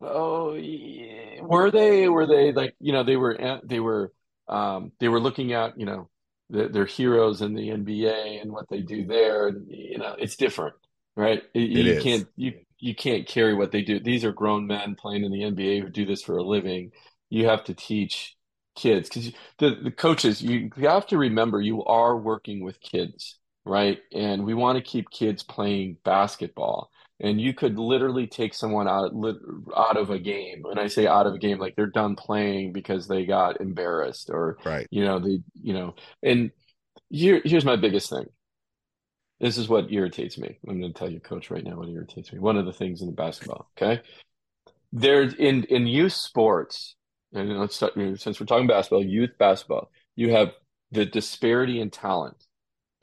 Oh, 0.00 0.54
yeah. 0.54 1.42
were 1.42 1.70
they? 1.70 2.08
Were 2.08 2.26
they 2.26 2.52
like, 2.52 2.74
you 2.80 2.92
know, 2.94 3.02
they 3.02 3.16
were, 3.16 3.60
they 3.64 3.80
were, 3.80 4.12
um, 4.48 4.92
they 5.00 5.08
were 5.08 5.20
looking 5.20 5.52
at, 5.52 5.78
you 5.78 5.84
know, 5.84 6.08
the, 6.50 6.68
their 6.68 6.86
heroes 6.86 7.42
in 7.42 7.54
the 7.54 7.70
NBA 7.70 8.38
and 8.38 8.52
what 8.52 8.68
they 8.70 8.82
do 8.82 9.06
there. 9.06 9.48
And, 9.48 9.66
You 9.68 9.98
know, 9.98 10.16
it's 10.18 10.36
different, 10.36 10.74
right? 11.16 11.42
You, 11.54 11.62
you 11.62 11.96
can't 11.96 12.28
you 12.36 12.54
you 12.78 12.94
can't 12.94 13.26
carry 13.26 13.54
what 13.54 13.72
they 13.72 13.82
do. 13.82 14.00
These 14.00 14.24
are 14.24 14.32
grown 14.32 14.66
men 14.66 14.96
playing 14.96 15.24
in 15.24 15.32
the 15.32 15.44
NBA 15.44 15.80
who 15.80 15.88
do 15.90 16.06
this 16.06 16.22
for 16.22 16.36
a 16.38 16.42
living. 16.44 16.92
You 17.30 17.46
have 17.46 17.64
to 17.64 17.74
teach 17.74 18.36
kids 18.76 19.08
because 19.08 19.32
the, 19.58 19.76
the 19.82 19.90
coaches 19.90 20.40
you, 20.42 20.70
you 20.76 20.88
have 20.88 21.06
to 21.08 21.18
remember 21.18 21.60
you 21.60 21.84
are 21.84 22.16
working 22.16 22.62
with 22.62 22.80
kids 22.80 23.38
right 23.64 23.98
and 24.12 24.44
we 24.44 24.54
want 24.54 24.76
to 24.76 24.82
keep 24.82 25.10
kids 25.10 25.42
playing 25.42 25.96
basketball 26.04 26.90
and 27.20 27.40
you 27.40 27.52
could 27.52 27.78
literally 27.78 28.26
take 28.26 28.54
someone 28.54 28.88
out 28.88 29.12
out 29.76 29.96
of 29.96 30.10
a 30.10 30.18
game. 30.18 30.62
When 30.62 30.78
i 30.78 30.86
say 30.86 31.06
out 31.06 31.26
of 31.26 31.34
a 31.34 31.38
game 31.38 31.58
like 31.58 31.76
they're 31.76 31.86
done 31.86 32.16
playing 32.16 32.72
because 32.72 33.06
they 33.06 33.26
got 33.26 33.60
embarrassed 33.60 34.30
or 34.30 34.58
right. 34.64 34.86
you 34.90 35.04
know 35.04 35.18
they 35.18 35.40
you 35.54 35.74
know 35.74 35.94
and 36.22 36.50
here, 37.10 37.42
here's 37.44 37.64
my 37.64 37.76
biggest 37.76 38.08
thing. 38.08 38.26
This 39.40 39.58
is 39.58 39.68
what 39.68 39.90
irritates 39.90 40.38
me. 40.38 40.58
I'm 40.68 40.80
going 40.80 40.92
to 40.92 40.98
tell 40.98 41.10
you 41.10 41.18
coach 41.18 41.50
right 41.50 41.64
now 41.64 41.76
what 41.76 41.88
irritates 41.88 42.32
me. 42.32 42.38
One 42.38 42.56
of 42.56 42.66
the 42.66 42.72
things 42.72 43.00
in 43.00 43.06
the 43.06 43.12
basketball 43.12 43.70
okay? 43.76 44.02
There's 44.92 45.34
in 45.34 45.64
in 45.64 45.86
youth 45.86 46.12
sports 46.12 46.96
and 47.32 47.58
let's 47.58 47.76
start 47.76 47.94
since 48.16 48.40
we're 48.40 48.46
talking 48.46 48.66
basketball 48.66 49.04
youth 49.04 49.30
basketball 49.38 49.90
you 50.16 50.32
have 50.32 50.48
the 50.90 51.06
disparity 51.06 51.80
in 51.80 51.90
talent 51.90 52.36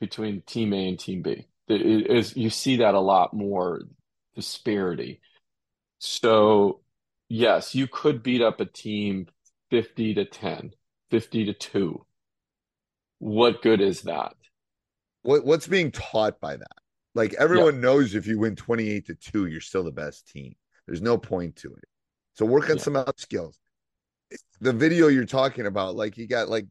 between 0.00 0.42
team 0.42 0.72
a 0.72 0.88
and 0.88 0.98
team 0.98 1.22
b. 1.22 1.46
It 1.68 2.10
is 2.10 2.36
you 2.36 2.50
see 2.50 2.76
that 2.76 2.94
a 2.94 3.00
lot 3.00 3.34
more 3.34 3.82
disparity. 4.38 5.20
So, 5.98 6.80
yes, 7.28 7.74
you 7.74 7.88
could 7.88 8.22
beat 8.22 8.40
up 8.40 8.60
a 8.60 8.66
team 8.66 9.26
50 9.70 10.14
to 10.14 10.24
10, 10.24 10.70
50 11.10 11.44
to 11.46 11.52
2. 11.52 12.06
What 13.18 13.62
good 13.62 13.80
is 13.80 14.02
that? 14.02 14.34
What 15.22 15.44
what's 15.44 15.66
being 15.66 15.90
taught 15.90 16.38
by 16.38 16.56
that? 16.56 16.78
Like 17.16 17.34
everyone 17.34 17.74
yeah. 17.74 17.80
knows 17.80 18.14
if 18.14 18.28
you 18.28 18.38
win 18.38 18.54
28 18.54 19.06
to 19.06 19.14
2, 19.16 19.46
you're 19.46 19.60
still 19.60 19.82
the 19.82 19.90
best 19.90 20.28
team. 20.28 20.54
There's 20.86 21.02
no 21.02 21.18
point 21.18 21.56
to 21.56 21.74
it. 21.74 21.84
So 22.34 22.46
work 22.46 22.70
on 22.70 22.76
yeah. 22.76 22.82
some 22.82 22.94
other 22.94 23.12
skills. 23.16 23.58
The 24.60 24.72
video 24.72 25.08
you're 25.08 25.26
talking 25.26 25.66
about, 25.66 25.96
like 25.96 26.16
you 26.16 26.28
got 26.28 26.48
like 26.48 26.66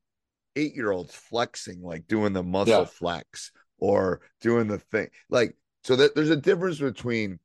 eight 0.56 0.74
year 0.74 0.92
olds 0.92 1.14
flexing, 1.14 1.82
like 1.82 2.08
doing 2.08 2.32
the 2.32 2.44
muscle 2.44 2.80
yeah. 2.80 2.86
flex 2.86 3.52
or 3.78 4.22
doing 4.40 4.68
the 4.68 4.80
thing. 4.80 5.10
Like, 5.30 5.58
so 5.84 5.98
that 5.98 6.16
there's 6.16 6.30
a 6.30 6.38
difference 6.38 6.80
between 6.80 7.40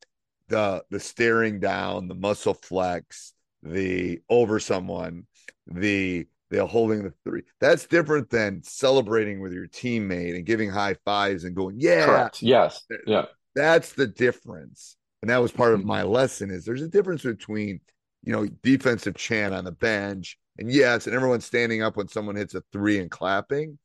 the 0.49 0.85
the 0.91 1.01
staring 1.01 1.61
down, 1.61 2.09
the 2.09 2.15
muscle 2.15 2.55
flex, 2.55 3.33
the 3.63 4.21
over 4.29 4.59
someone, 4.61 5.27
the 5.67 6.27
the 6.51 6.67
holding 6.67 7.03
the 7.03 7.15
three. 7.25 7.43
That's 7.61 7.87
different 7.87 8.31
than 8.31 8.63
celebrating 8.63 9.41
with 9.41 9.53
your 9.53 9.67
teammate 9.67 10.37
and 10.37 10.45
giving 10.45 10.71
high 10.71 10.97
fives 11.05 11.45
and 11.45 11.57
going, 11.57 11.77
yeah. 11.79 12.05
Correct. 12.05 12.43
Yes. 12.43 12.85
Yeah. 13.07 13.25
That's 13.55 13.95
the 13.95 14.07
difference. 14.07 14.97
And 15.23 15.31
that 15.31 15.39
was 15.39 15.53
part 15.53 15.73
of 15.73 15.81
mm-hmm. 15.81 15.89
my 15.89 16.03
lesson 16.03 16.51
is 16.51 16.65
there's 16.65 16.83
a 16.83 16.89
difference 16.89 17.23
between, 17.23 17.81
you 18.23 18.33
know, 18.33 18.47
defensive 18.63 19.15
chant 19.17 19.55
on 19.55 19.65
the 19.65 19.73
bench 19.73 20.37
and 20.59 20.71
yes, 20.71 21.07
and 21.07 21.17
everyone 21.17 21.41
standing 21.41 21.83
up 21.83 21.97
when 21.97 22.09
someone 22.09 22.37
hits 22.37 22.55
a 22.55 22.63
three 22.73 22.99
and 22.99 23.11
clapping. 23.11 23.79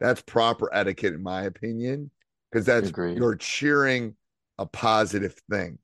That's 0.00 0.22
proper 0.22 0.74
etiquette, 0.74 1.14
in 1.14 1.22
my 1.22 1.42
opinion, 1.42 2.10
because 2.50 2.66
that's 2.66 2.88
Agreed. 2.88 3.18
you're 3.18 3.36
cheering 3.36 4.16
a 4.58 4.66
positive 4.66 5.34
thing. 5.50 5.78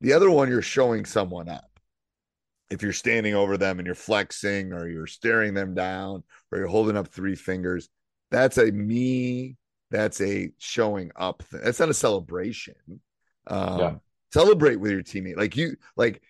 The 0.00 0.12
other 0.12 0.30
one, 0.30 0.48
you're 0.48 0.62
showing 0.62 1.04
someone 1.04 1.48
up. 1.48 1.64
If 2.70 2.82
you're 2.82 2.92
standing 2.92 3.34
over 3.34 3.56
them 3.56 3.78
and 3.78 3.86
you're 3.86 3.94
flexing 3.94 4.72
or 4.72 4.88
you're 4.88 5.06
staring 5.06 5.54
them 5.54 5.74
down 5.74 6.22
or 6.50 6.58
you're 6.58 6.68
holding 6.68 6.96
up 6.96 7.08
three 7.08 7.34
fingers, 7.34 7.88
that's 8.30 8.58
a 8.58 8.70
me, 8.70 9.56
that's 9.90 10.20
a 10.20 10.52
showing 10.58 11.10
up 11.16 11.42
thing. 11.42 11.60
That's 11.64 11.80
not 11.80 11.88
a 11.88 11.94
celebration. 11.94 12.74
Um, 13.48 13.78
yeah. 13.78 13.94
Celebrate 14.32 14.76
with 14.76 14.92
your 14.92 15.02
teammate. 15.02 15.36
Like 15.36 15.56
you, 15.56 15.76
like 15.96 16.22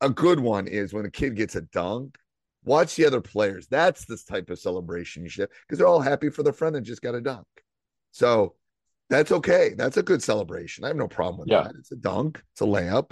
a 0.00 0.10
good 0.10 0.38
one 0.38 0.66
is 0.66 0.92
when 0.92 1.06
a 1.06 1.10
kid 1.10 1.36
gets 1.36 1.56
a 1.56 1.62
dunk, 1.62 2.18
watch 2.64 2.94
the 2.96 3.06
other 3.06 3.22
players. 3.22 3.66
That's 3.66 4.04
this 4.04 4.24
type 4.24 4.50
of 4.50 4.58
celebration 4.58 5.22
you 5.22 5.30
should 5.30 5.48
because 5.62 5.78
they're 5.78 5.86
all 5.86 6.00
happy 6.00 6.28
for 6.28 6.42
their 6.42 6.52
friend 6.52 6.74
that 6.74 6.82
just 6.82 7.02
got 7.02 7.14
a 7.14 7.20
dunk. 7.20 7.46
So 8.10 8.54
that's 9.08 9.32
okay. 9.32 9.74
That's 9.76 9.96
a 9.96 10.02
good 10.02 10.22
celebration. 10.22 10.84
I 10.84 10.88
have 10.88 10.96
no 10.96 11.08
problem 11.08 11.40
with 11.40 11.48
yeah. 11.48 11.64
that. 11.64 11.74
It's 11.78 11.92
a 11.92 11.96
dunk, 11.96 12.42
it's 12.52 12.60
a 12.60 12.64
layup. 12.64 13.10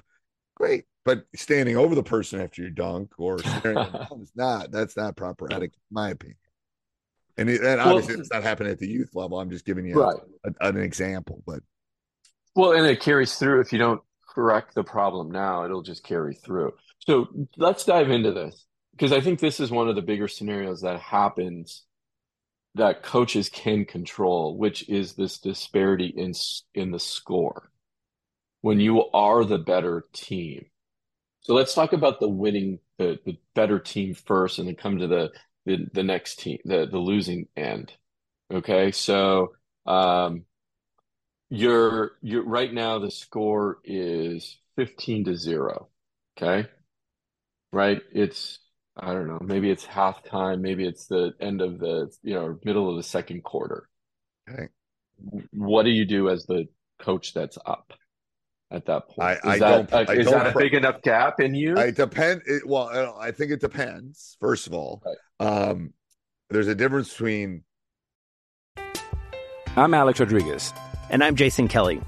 Great. 0.56 0.84
But 1.04 1.24
standing 1.36 1.76
over 1.76 1.94
the 1.94 2.02
person 2.02 2.40
after 2.40 2.62
you 2.62 2.70
dunk 2.70 3.12
or 3.18 3.38
staring 3.38 3.78
is 4.20 4.32
not, 4.34 4.70
that's 4.70 4.96
not 4.96 5.16
proper 5.16 5.46
etiquette, 5.52 5.78
in 5.90 5.94
my 5.94 6.10
opinion. 6.10 6.38
And, 7.36 7.50
it, 7.50 7.62
and 7.62 7.80
obviously, 7.80 8.14
well, 8.14 8.20
it's 8.20 8.32
not 8.32 8.42
happening 8.42 8.72
at 8.72 8.78
the 8.78 8.88
youth 8.88 9.10
level. 9.14 9.40
I'm 9.40 9.50
just 9.50 9.64
giving 9.64 9.86
you 9.86 10.00
right. 10.00 10.16
a, 10.44 10.68
an 10.68 10.78
example. 10.78 11.42
But 11.46 11.60
well, 12.54 12.72
and 12.72 12.86
it 12.86 13.00
carries 13.00 13.34
through. 13.34 13.60
If 13.60 13.72
you 13.72 13.78
don't 13.78 14.00
correct 14.28 14.74
the 14.74 14.84
problem 14.84 15.30
now, 15.30 15.64
it'll 15.64 15.82
just 15.82 16.04
carry 16.04 16.34
through. 16.34 16.72
So 17.00 17.26
let's 17.56 17.84
dive 17.84 18.10
into 18.10 18.32
this 18.32 18.64
because 18.92 19.12
I 19.12 19.20
think 19.20 19.40
this 19.40 19.60
is 19.60 19.70
one 19.70 19.88
of 19.88 19.96
the 19.96 20.02
bigger 20.02 20.28
scenarios 20.28 20.80
that 20.82 21.00
happens 21.00 21.82
that 22.74 23.02
coaches 23.02 23.48
can 23.48 23.84
control, 23.84 24.56
which 24.56 24.88
is 24.88 25.14
this 25.14 25.38
disparity 25.38 26.06
in 26.06 26.32
in 26.74 26.90
the 26.90 26.98
score 26.98 27.70
when 28.62 28.80
you 28.80 29.10
are 29.10 29.44
the 29.44 29.58
better 29.58 30.06
team. 30.12 30.66
So 31.40 31.54
let's 31.54 31.74
talk 31.74 31.92
about 31.92 32.20
the 32.20 32.28
winning, 32.28 32.78
the, 32.96 33.18
the 33.26 33.36
better 33.54 33.78
team 33.78 34.14
first, 34.14 34.58
and 34.58 34.66
then 34.66 34.76
come 34.76 34.98
to 34.98 35.06
the 35.06 35.30
the, 35.66 35.86
the 35.92 36.02
next 36.02 36.40
team, 36.40 36.58
the 36.64 36.86
the 36.90 36.98
losing 36.98 37.48
end. 37.56 37.92
Okay, 38.52 38.90
so 38.90 39.52
um, 39.86 40.44
you're 41.50 42.12
you're 42.22 42.44
right 42.44 42.72
now 42.72 42.98
the 42.98 43.10
score 43.10 43.78
is 43.84 44.58
fifteen 44.76 45.24
to 45.26 45.36
zero. 45.36 45.88
Okay, 46.36 46.68
right? 47.72 48.00
It's 48.12 48.58
I 48.96 49.12
don't 49.12 49.26
know. 49.26 49.40
Maybe 49.40 49.70
it's 49.70 49.84
halftime. 49.84 50.60
Maybe 50.60 50.86
it's 50.86 51.06
the 51.06 51.32
end 51.40 51.60
of 51.60 51.78
the 51.78 52.12
you 52.22 52.34
know 52.34 52.58
middle 52.64 52.88
of 52.90 52.96
the 52.96 53.02
second 53.02 53.42
quarter. 53.42 53.88
Okay. 54.48 54.68
What 55.52 55.84
do 55.84 55.90
you 55.90 56.04
do 56.04 56.28
as 56.28 56.44
the 56.46 56.68
coach 57.00 57.34
that's 57.34 57.58
up 57.64 57.92
at 58.70 58.86
that 58.86 59.08
point? 59.08 59.20
I, 59.20 59.32
is 59.32 59.40
I 59.44 59.58
that, 59.58 59.90
don't. 59.90 60.08
Uh, 60.08 60.12
is 60.12 60.26
don't 60.26 60.44
that 60.44 60.54
a 60.54 60.58
big 60.58 60.74
enough 60.74 61.02
gap 61.02 61.40
in 61.40 61.54
you? 61.54 61.76
I 61.76 61.90
depend. 61.90 62.42
It, 62.46 62.66
well, 62.66 63.16
I 63.18 63.32
think 63.32 63.50
it 63.50 63.60
depends. 63.60 64.36
First 64.40 64.66
of 64.68 64.74
all, 64.74 65.02
right. 65.04 65.46
um, 65.46 65.92
there's 66.50 66.68
a 66.68 66.74
difference 66.74 67.10
between. 67.10 67.64
I'm 69.76 69.92
Alex 69.92 70.20
Rodriguez, 70.20 70.72
and 71.10 71.24
I'm 71.24 71.34
Jason 71.34 71.66
Kelly 71.66 72.00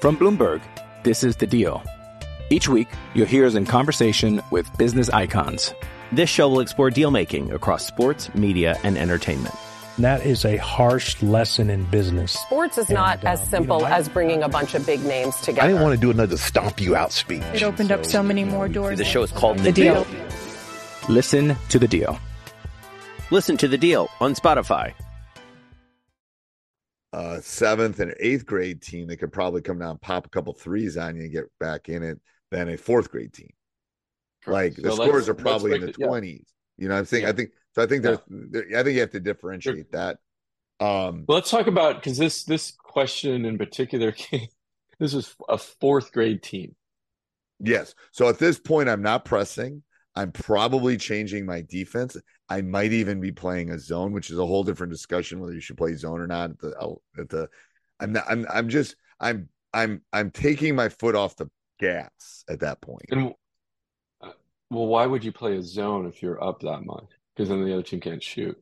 from 0.00 0.16
Bloomberg. 0.16 0.60
This 1.04 1.22
is 1.22 1.36
the 1.36 1.46
Deal. 1.46 1.82
Each 2.50 2.68
week, 2.68 2.88
you'll 3.14 3.26
hear 3.26 3.46
us 3.46 3.54
in 3.54 3.64
conversation 3.64 4.42
with 4.50 4.68
business 4.76 5.08
icons. 5.08 5.72
This 6.12 6.28
show 6.28 6.46
will 6.50 6.60
explore 6.60 6.90
deal 6.90 7.10
making 7.10 7.52
across 7.52 7.86
sports, 7.86 8.34
media, 8.34 8.78
and 8.84 8.98
entertainment. 8.98 9.54
That 9.98 10.26
is 10.26 10.44
a 10.44 10.58
harsh 10.58 11.22
lesson 11.22 11.70
in 11.70 11.84
business. 11.86 12.32
Sports 12.32 12.76
is 12.76 12.88
and, 12.88 12.96
not 12.96 13.24
as 13.24 13.42
simple 13.48 13.78
you 13.78 13.84
know, 13.84 13.88
as 13.88 14.10
bringing 14.10 14.42
a 14.42 14.48
bunch 14.48 14.74
of 14.74 14.84
big 14.84 15.02
names 15.04 15.34
together. 15.36 15.62
I 15.62 15.68
didn't 15.68 15.80
want 15.80 15.94
to 15.94 16.00
do 16.00 16.10
another 16.10 16.36
stomp 16.36 16.82
you 16.82 16.94
out 16.94 17.12
speech. 17.12 17.42
It 17.54 17.62
opened 17.62 17.88
so, 17.88 17.94
up 17.94 18.04
so 18.04 18.22
many 18.22 18.44
more 18.44 18.68
doors. 18.68 18.98
The 18.98 19.06
show 19.06 19.22
is 19.22 19.32
called 19.32 19.58
The, 19.60 19.64
the 19.64 19.72
deal. 19.72 20.04
deal. 20.04 20.26
Listen 21.08 21.56
to 21.70 21.78
the 21.78 21.88
deal. 21.88 22.18
Listen 23.30 23.56
to 23.56 23.66
the 23.66 23.78
deal 23.78 24.10
on 24.20 24.34
Spotify. 24.34 24.92
Uh, 27.14 27.40
seventh 27.40 28.00
and 28.00 28.14
eighth 28.20 28.44
grade 28.44 28.82
team 28.82 29.06
that 29.06 29.16
could 29.16 29.32
probably 29.32 29.62
come 29.62 29.78
down, 29.78 29.96
pop 29.96 30.26
a 30.26 30.28
couple 30.28 30.52
threes 30.52 30.98
on 30.98 31.16
you, 31.16 31.22
and 31.22 31.32
get 31.32 31.44
back 31.58 31.88
in 31.88 32.02
it 32.02 32.20
than 32.50 32.68
a 32.68 32.76
fourth 32.76 33.10
grade 33.10 33.32
team. 33.32 33.50
Like 34.46 34.76
so 34.76 34.82
the 34.82 34.92
scores 34.92 35.28
are 35.28 35.34
probably 35.34 35.74
in 35.74 35.80
the 35.80 35.92
twenties. 35.92 36.46
Yeah. 36.78 36.82
You 36.82 36.88
know, 36.88 36.96
I'm 36.96 37.04
saying. 37.04 37.24
Yeah. 37.24 37.30
I 37.30 37.32
think 37.32 37.50
so. 37.74 37.82
I 37.82 37.86
think 37.86 38.02
there's. 38.02 38.18
I 38.18 38.82
think 38.82 38.94
you 38.94 39.00
have 39.00 39.10
to 39.10 39.20
differentiate 39.20 39.92
that. 39.92 40.18
Um, 40.80 41.24
well, 41.28 41.36
let's 41.36 41.50
talk 41.50 41.66
about 41.66 41.96
because 41.96 42.18
this 42.18 42.44
this 42.44 42.72
question 42.72 43.44
in 43.44 43.58
particular, 43.58 44.12
came. 44.12 44.48
this 44.98 45.14
is 45.14 45.34
a 45.48 45.58
fourth 45.58 46.12
grade 46.12 46.42
team. 46.42 46.74
Yes. 47.60 47.94
So 48.10 48.28
at 48.28 48.38
this 48.38 48.58
point, 48.58 48.88
I'm 48.88 49.02
not 49.02 49.24
pressing. 49.24 49.82
I'm 50.14 50.32
probably 50.32 50.96
changing 50.96 51.46
my 51.46 51.62
defense. 51.62 52.16
I 52.48 52.60
might 52.60 52.92
even 52.92 53.20
be 53.20 53.32
playing 53.32 53.70
a 53.70 53.78
zone, 53.78 54.12
which 54.12 54.30
is 54.30 54.38
a 54.38 54.44
whole 54.44 54.64
different 54.64 54.92
discussion 54.92 55.40
whether 55.40 55.54
you 55.54 55.60
should 55.60 55.78
play 55.78 55.94
zone 55.94 56.20
or 56.20 56.26
not. 56.26 56.50
At 56.50 56.58
the, 56.58 56.96
at 57.18 57.28
the 57.28 57.48
I'm 58.00 58.12
not, 58.12 58.24
I'm 58.28 58.46
I'm 58.52 58.68
just 58.68 58.96
I'm 59.20 59.48
I'm 59.72 60.02
I'm 60.12 60.30
taking 60.30 60.74
my 60.74 60.88
foot 60.88 61.14
off 61.14 61.36
the 61.36 61.48
gas 61.78 62.44
at 62.48 62.60
that 62.60 62.80
point. 62.80 63.06
And 63.10 63.32
well, 64.72 64.86
why 64.86 65.06
would 65.06 65.24
you 65.24 65.32
play 65.32 65.56
a 65.56 65.62
zone 65.62 66.06
if 66.06 66.22
you're 66.22 66.42
up 66.42 66.60
that 66.60 66.84
much? 66.84 67.04
Because 67.34 67.48
then 67.48 67.64
the 67.64 67.72
other 67.72 67.82
team 67.82 68.00
can't 68.00 68.22
shoot. 68.22 68.58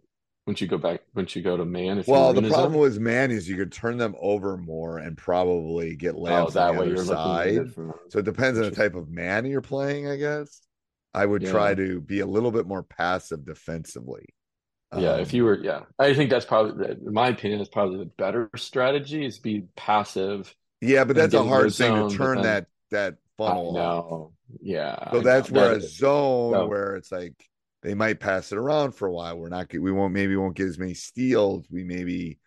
Once 0.46 0.60
you 0.60 0.66
go 0.66 0.78
back, 0.78 1.02
once 1.14 1.36
you 1.36 1.42
go 1.42 1.56
to 1.56 1.64
man, 1.64 1.98
if 1.98 2.08
well, 2.08 2.32
the 2.32 2.42
problem 2.42 2.72
zone? 2.72 2.80
with 2.80 2.98
man 2.98 3.30
is 3.30 3.48
you 3.48 3.56
could 3.56 3.70
turn 3.70 3.98
them 3.98 4.16
over 4.20 4.56
more 4.56 4.98
and 4.98 5.16
probably 5.16 5.94
get 5.94 6.14
layups 6.14 6.46
oh, 6.48 6.50
that 6.50 6.70
on 6.70 6.76
the 6.76 6.82
way 6.82 6.92
other 6.92 7.04
side. 7.04 7.72
So 8.08 8.18
it 8.18 8.24
depends 8.24 8.58
on 8.58 8.64
the 8.64 8.70
type 8.72 8.94
of 8.94 9.08
man 9.08 9.44
you're 9.44 9.60
playing, 9.60 10.08
I 10.08 10.16
guess. 10.16 10.60
I 11.12 11.26
would 11.26 11.42
yeah. 11.42 11.50
try 11.50 11.74
to 11.74 12.00
be 12.00 12.20
a 12.20 12.26
little 12.26 12.50
bit 12.50 12.66
more 12.66 12.82
passive 12.82 13.44
defensively. 13.44 14.26
Yeah, 14.96 15.12
um, 15.12 15.20
if 15.20 15.32
you 15.32 15.44
were, 15.44 15.58
yeah, 15.62 15.82
I 15.98 16.14
think 16.14 16.30
that's 16.30 16.46
probably, 16.46 16.90
in 16.90 17.12
my 17.12 17.28
opinion, 17.28 17.60
is 17.60 17.68
probably 17.68 17.98
the 17.98 18.06
better 18.06 18.50
strategy 18.56 19.24
is 19.24 19.38
be 19.38 19.66
passive. 19.76 20.52
Yeah, 20.80 21.04
but 21.04 21.14
that's 21.14 21.34
a 21.34 21.44
hard 21.44 21.72
thing 21.72 22.08
to 22.08 22.16
turn 22.16 22.42
that 22.42 22.66
that 22.90 23.18
funnel. 23.36 23.72
No, 23.72 24.32
yeah. 24.60 25.10
So 25.12 25.20
that's 25.20 25.50
where 25.50 25.72
a 25.72 25.80
zone 25.80 26.52
no. 26.52 26.66
where 26.66 26.96
it's 26.96 27.12
like 27.12 27.34
they 27.82 27.94
might 27.94 28.20
pass 28.20 28.52
it 28.52 28.58
around 28.58 28.92
for 28.92 29.08
a 29.08 29.12
while. 29.12 29.38
We're 29.38 29.48
not 29.48 29.72
we 29.72 29.92
won't 29.92 30.12
maybe 30.12 30.36
won't 30.36 30.56
get 30.56 30.66
as 30.66 30.78
many 30.78 30.94
steals. 30.94 31.66
We 31.70 31.84
maybe 31.84 32.38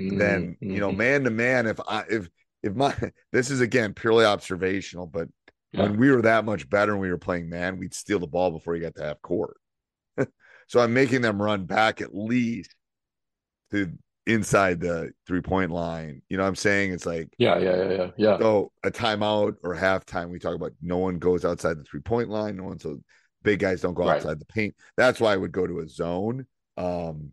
mm-hmm. 0.00 0.18
then 0.18 0.56
you 0.60 0.80
know 0.80 0.92
man 0.92 1.24
to 1.24 1.30
man. 1.30 1.66
If 1.66 1.80
I 1.86 2.04
if 2.08 2.28
if 2.62 2.74
my 2.74 2.94
this 3.32 3.50
is 3.50 3.60
again 3.60 3.94
purely 3.94 4.24
observational, 4.24 5.06
but 5.06 5.28
yeah. 5.72 5.82
when 5.82 5.98
we 5.98 6.10
were 6.10 6.22
that 6.22 6.44
much 6.44 6.68
better 6.68 6.92
and 6.92 7.00
we 7.00 7.10
were 7.10 7.18
playing 7.18 7.48
man, 7.48 7.78
we'd 7.78 7.94
steal 7.94 8.18
the 8.18 8.26
ball 8.26 8.50
before 8.50 8.74
you 8.74 8.82
got 8.82 8.94
to 8.96 9.04
half 9.04 9.22
court. 9.22 9.56
so 10.66 10.80
I'm 10.80 10.94
making 10.94 11.22
them 11.22 11.40
run 11.40 11.64
back 11.64 12.00
at 12.00 12.14
least 12.14 12.74
to 13.70 13.92
inside 14.28 14.78
the 14.78 15.10
three 15.26 15.40
point 15.40 15.70
line. 15.70 16.22
You 16.28 16.36
know 16.36 16.44
what 16.44 16.50
I'm 16.50 16.56
saying? 16.56 16.92
It's 16.92 17.06
like 17.06 17.34
yeah, 17.38 17.58
yeah, 17.58 17.76
yeah, 17.76 17.90
yeah. 17.90 18.10
yeah. 18.16 18.38
So 18.38 18.70
a 18.84 18.90
timeout 18.90 19.56
or 19.64 19.74
halftime, 19.74 20.28
we 20.28 20.38
talk 20.38 20.54
about 20.54 20.72
no 20.80 20.98
one 20.98 21.18
goes 21.18 21.44
outside 21.44 21.78
the 21.78 21.84
three 21.84 22.00
point 22.00 22.28
line. 22.28 22.56
No 22.56 22.64
one 22.64 22.78
so 22.78 23.00
big 23.42 23.58
guys 23.58 23.80
don't 23.80 23.94
go 23.94 24.06
right. 24.06 24.16
outside 24.16 24.38
the 24.38 24.44
paint. 24.44 24.74
That's 24.96 25.18
why 25.18 25.32
I 25.32 25.36
would 25.36 25.52
go 25.52 25.66
to 25.66 25.80
a 25.80 25.88
zone. 25.88 26.46
Um 26.76 27.32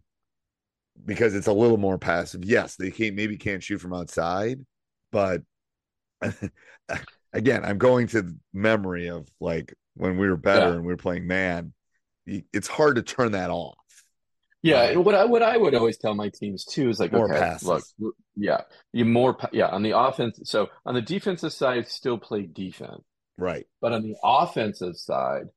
because 1.05 1.35
it's 1.35 1.47
a 1.47 1.53
little 1.53 1.77
more 1.77 1.97
passive. 1.97 2.45
Yes, 2.45 2.77
they 2.77 2.89
can't 2.89 3.15
maybe 3.15 3.37
can't 3.37 3.61
shoot 3.61 3.81
from 3.81 3.93
outside, 3.93 4.61
but 5.11 5.41
again, 7.33 7.65
I'm 7.65 7.77
going 7.77 8.07
to 8.07 8.21
the 8.21 8.37
memory 8.53 9.09
of 9.09 9.27
like 9.41 9.73
when 9.95 10.17
we 10.17 10.29
were 10.29 10.37
better 10.37 10.69
yeah. 10.69 10.75
and 10.75 10.85
we 10.85 10.93
were 10.93 10.97
playing 10.97 11.27
man. 11.27 11.73
It's 12.25 12.67
hard 12.67 12.95
to 12.95 13.03
turn 13.03 13.33
that 13.33 13.51
off. 13.51 13.75
Yeah, 14.65 14.83
and 14.85 15.05
what 15.05 15.13
I 15.13 15.25
what 15.25 15.43
I 15.43 15.55
would 15.55 15.75
always 15.75 15.97
tell 15.97 16.15
my 16.15 16.29
teams 16.29 16.65
too 16.65 16.89
is 16.89 16.99
like, 16.99 17.11
more 17.11 17.29
okay, 17.29 17.39
passes. 17.39 17.93
look, 17.99 18.15
yeah, 18.35 18.61
you 18.93 19.05
more, 19.05 19.37
yeah, 19.51 19.67
on 19.67 19.83
the 19.83 19.95
offense. 19.95 20.39
So 20.45 20.69
on 20.85 20.95
the 20.95 21.03
defensive 21.03 21.53
side, 21.53 21.87
still 21.87 22.17
play 22.17 22.47
defense, 22.47 23.03
right? 23.37 23.67
But 23.79 23.93
on 23.93 24.01
the 24.01 24.15
offensive 24.23 24.97
side, 24.97 25.49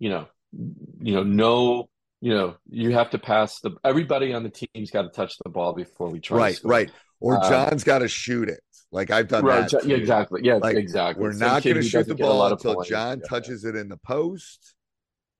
you 0.00 0.08
know, 0.08 0.26
you 1.00 1.14
know, 1.14 1.22
no, 1.22 1.88
you 2.20 2.34
know, 2.34 2.56
you 2.68 2.90
have 2.90 3.10
to 3.10 3.18
pass 3.18 3.60
the. 3.60 3.76
Everybody 3.84 4.32
on 4.32 4.42
the 4.42 4.50
team's 4.50 4.90
got 4.90 5.02
to 5.02 5.10
touch 5.10 5.34
the 5.44 5.48
ball 5.48 5.72
before 5.72 6.08
we 6.08 6.18
try. 6.18 6.36
Right, 6.36 6.60
right. 6.64 6.90
Or 7.20 7.36
um, 7.36 7.48
John's 7.48 7.84
got 7.84 8.00
to 8.00 8.08
shoot 8.08 8.48
it. 8.48 8.64
Like 8.90 9.12
I've 9.12 9.28
done 9.28 9.44
right, 9.44 9.70
that. 9.70 9.88
Exactly. 9.88 10.40
Yeah, 10.42 10.56
like, 10.56 10.76
exactly. 10.76 11.22
We're 11.22 11.34
Some 11.34 11.46
not 11.46 11.62
going 11.62 11.76
to 11.76 11.82
shoot 11.82 12.08
the 12.08 12.16
ball 12.16 12.44
until 12.44 12.82
John 12.82 13.20
yeah. 13.20 13.28
touches 13.28 13.64
it 13.64 13.76
in 13.76 13.88
the 13.88 13.98
post 13.98 14.74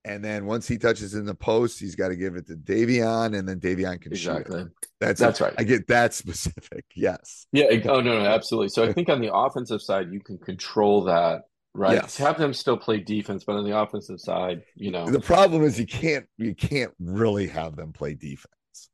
and 0.05 0.25
then 0.25 0.47
once 0.47 0.67
he 0.67 0.79
touches 0.79 1.15
in 1.15 1.27
the 1.27 1.35
post, 1.35 1.79
he's 1.79 1.95
got 1.95 2.09
to 2.09 2.17
give 2.17 2.35
it 2.35 2.47
to 2.47 2.55
Davion, 2.55 3.37
and 3.39 3.49
then 3.49 3.61
Davion 3.61 4.01
can 4.01 4.13
exactly. 4.13 4.61
shoot 4.61 4.67
it. 4.67 4.89
That's 4.99 5.21
that's 5.21 5.41
it. 5.41 5.45
right. 5.45 5.55
I 5.59 5.65
get 5.65 5.87
that 5.89 6.15
specific. 6.15 6.85
Yes. 6.95 7.47
Yeah. 7.53 7.67
Oh 7.85 8.01
no, 8.01 8.23
no, 8.23 8.27
absolutely. 8.27 8.71
So 8.71 8.85
I 8.85 8.93
think 8.93 9.09
on 9.09 9.21
the 9.21 9.33
offensive 9.33 9.83
side, 9.83 10.11
you 10.11 10.21
can 10.21 10.39
control 10.39 11.05
that, 11.05 11.43
right? 11.75 11.95
Yes. 11.95 12.17
Have 12.17 12.39
them 12.39 12.55
still 12.55 12.79
play 12.79 12.99
defense, 12.99 13.45
but 13.45 13.57
on 13.57 13.65
the 13.65 13.79
offensive 13.79 14.21
side, 14.21 14.63
you 14.75 14.91
know, 14.91 15.09
the 15.11 15.21
problem 15.21 15.63
is 15.65 15.79
you 15.79 15.87
can't 15.87 16.27
you 16.39 16.55
can't 16.55 16.93
really 16.99 17.49
have 17.49 17.77
them 17.77 17.93
play 17.93 18.15
defense. 18.15 18.91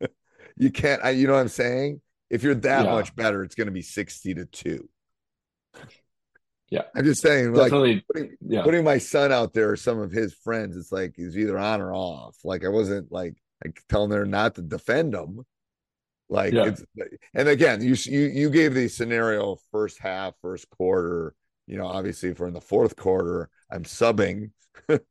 you 0.56 0.70
can't. 0.70 1.04
I, 1.04 1.10
You 1.10 1.28
know 1.28 1.34
what 1.34 1.40
I'm 1.40 1.48
saying? 1.48 2.00
If 2.30 2.42
you're 2.42 2.54
that 2.56 2.84
yeah. 2.84 2.92
much 2.92 3.14
better, 3.14 3.44
it's 3.44 3.54
going 3.54 3.68
to 3.68 3.72
be 3.72 3.82
sixty 3.82 4.34
to 4.34 4.44
two. 4.44 4.88
Yeah. 6.70 6.82
I'm 6.94 7.04
just 7.04 7.20
saying, 7.20 7.52
Definitely, 7.52 7.94
like 7.94 8.04
putting, 8.06 8.36
yeah. 8.46 8.62
putting 8.62 8.84
my 8.84 8.98
son 8.98 9.32
out 9.32 9.52
there 9.52 9.70
or 9.70 9.76
some 9.76 9.98
of 9.98 10.12
his 10.12 10.32
friends, 10.32 10.76
it's 10.76 10.92
like 10.92 11.14
he's 11.16 11.36
either 11.36 11.58
on 11.58 11.80
or 11.80 11.92
off. 11.92 12.36
Like 12.44 12.64
I 12.64 12.68
wasn't 12.68 13.10
like 13.10 13.34
like 13.64 13.82
telling 13.88 14.12
her 14.12 14.24
not 14.24 14.54
to 14.54 14.62
defend 14.62 15.14
him. 15.14 15.44
Like 16.28 16.52
yeah. 16.52 16.66
it's 16.66 16.84
and 17.34 17.48
again, 17.48 17.82
you 17.82 17.96
you 18.06 18.20
you 18.20 18.50
gave 18.50 18.72
the 18.72 18.86
scenario 18.88 19.56
first 19.72 19.98
half, 19.98 20.34
first 20.40 20.70
quarter. 20.70 21.34
You 21.66 21.76
know, 21.76 21.86
obviously, 21.86 22.30
if 22.30 22.38
we're 22.38 22.48
in 22.48 22.54
the 22.54 22.60
fourth 22.60 22.94
quarter, 22.94 23.50
I'm 23.70 23.82
subbing. 23.82 24.50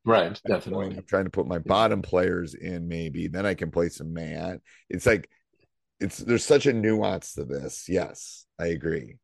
Right, 0.05 0.41
definitely. 0.47 0.95
I'm 0.95 1.03
trying 1.03 1.25
to 1.25 1.29
put 1.29 1.45
my 1.45 1.59
bottom 1.59 2.01
players 2.01 2.53
in, 2.53 2.87
maybe. 2.87 3.27
Then 3.27 3.45
I 3.45 3.53
can 3.53 3.69
play 3.69 3.89
some 3.89 4.13
man. 4.13 4.61
It's 4.89 5.05
like 5.05 5.29
it's 5.99 6.19
there's 6.19 6.45
such 6.45 6.65
a 6.65 6.73
nuance 6.73 7.33
to 7.33 7.43
this. 7.43 7.89
Yes, 7.89 8.45
I 8.57 8.67
agree. 8.67 9.17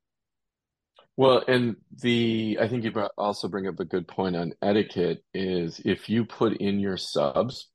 Well, 1.17 1.43
and 1.47 1.77
the 2.01 2.57
I 2.59 2.67
think 2.67 2.83
you 2.83 2.91
also 3.17 3.47
bring 3.47 3.67
up 3.67 3.79
a 3.79 3.85
good 3.85 4.07
point 4.07 4.35
on 4.35 4.53
etiquette 4.61 5.23
is 5.33 5.81
if 5.85 6.09
you 6.09 6.25
put 6.25 6.57
in 6.57 6.79
your 6.79 6.97
subs 6.97 7.69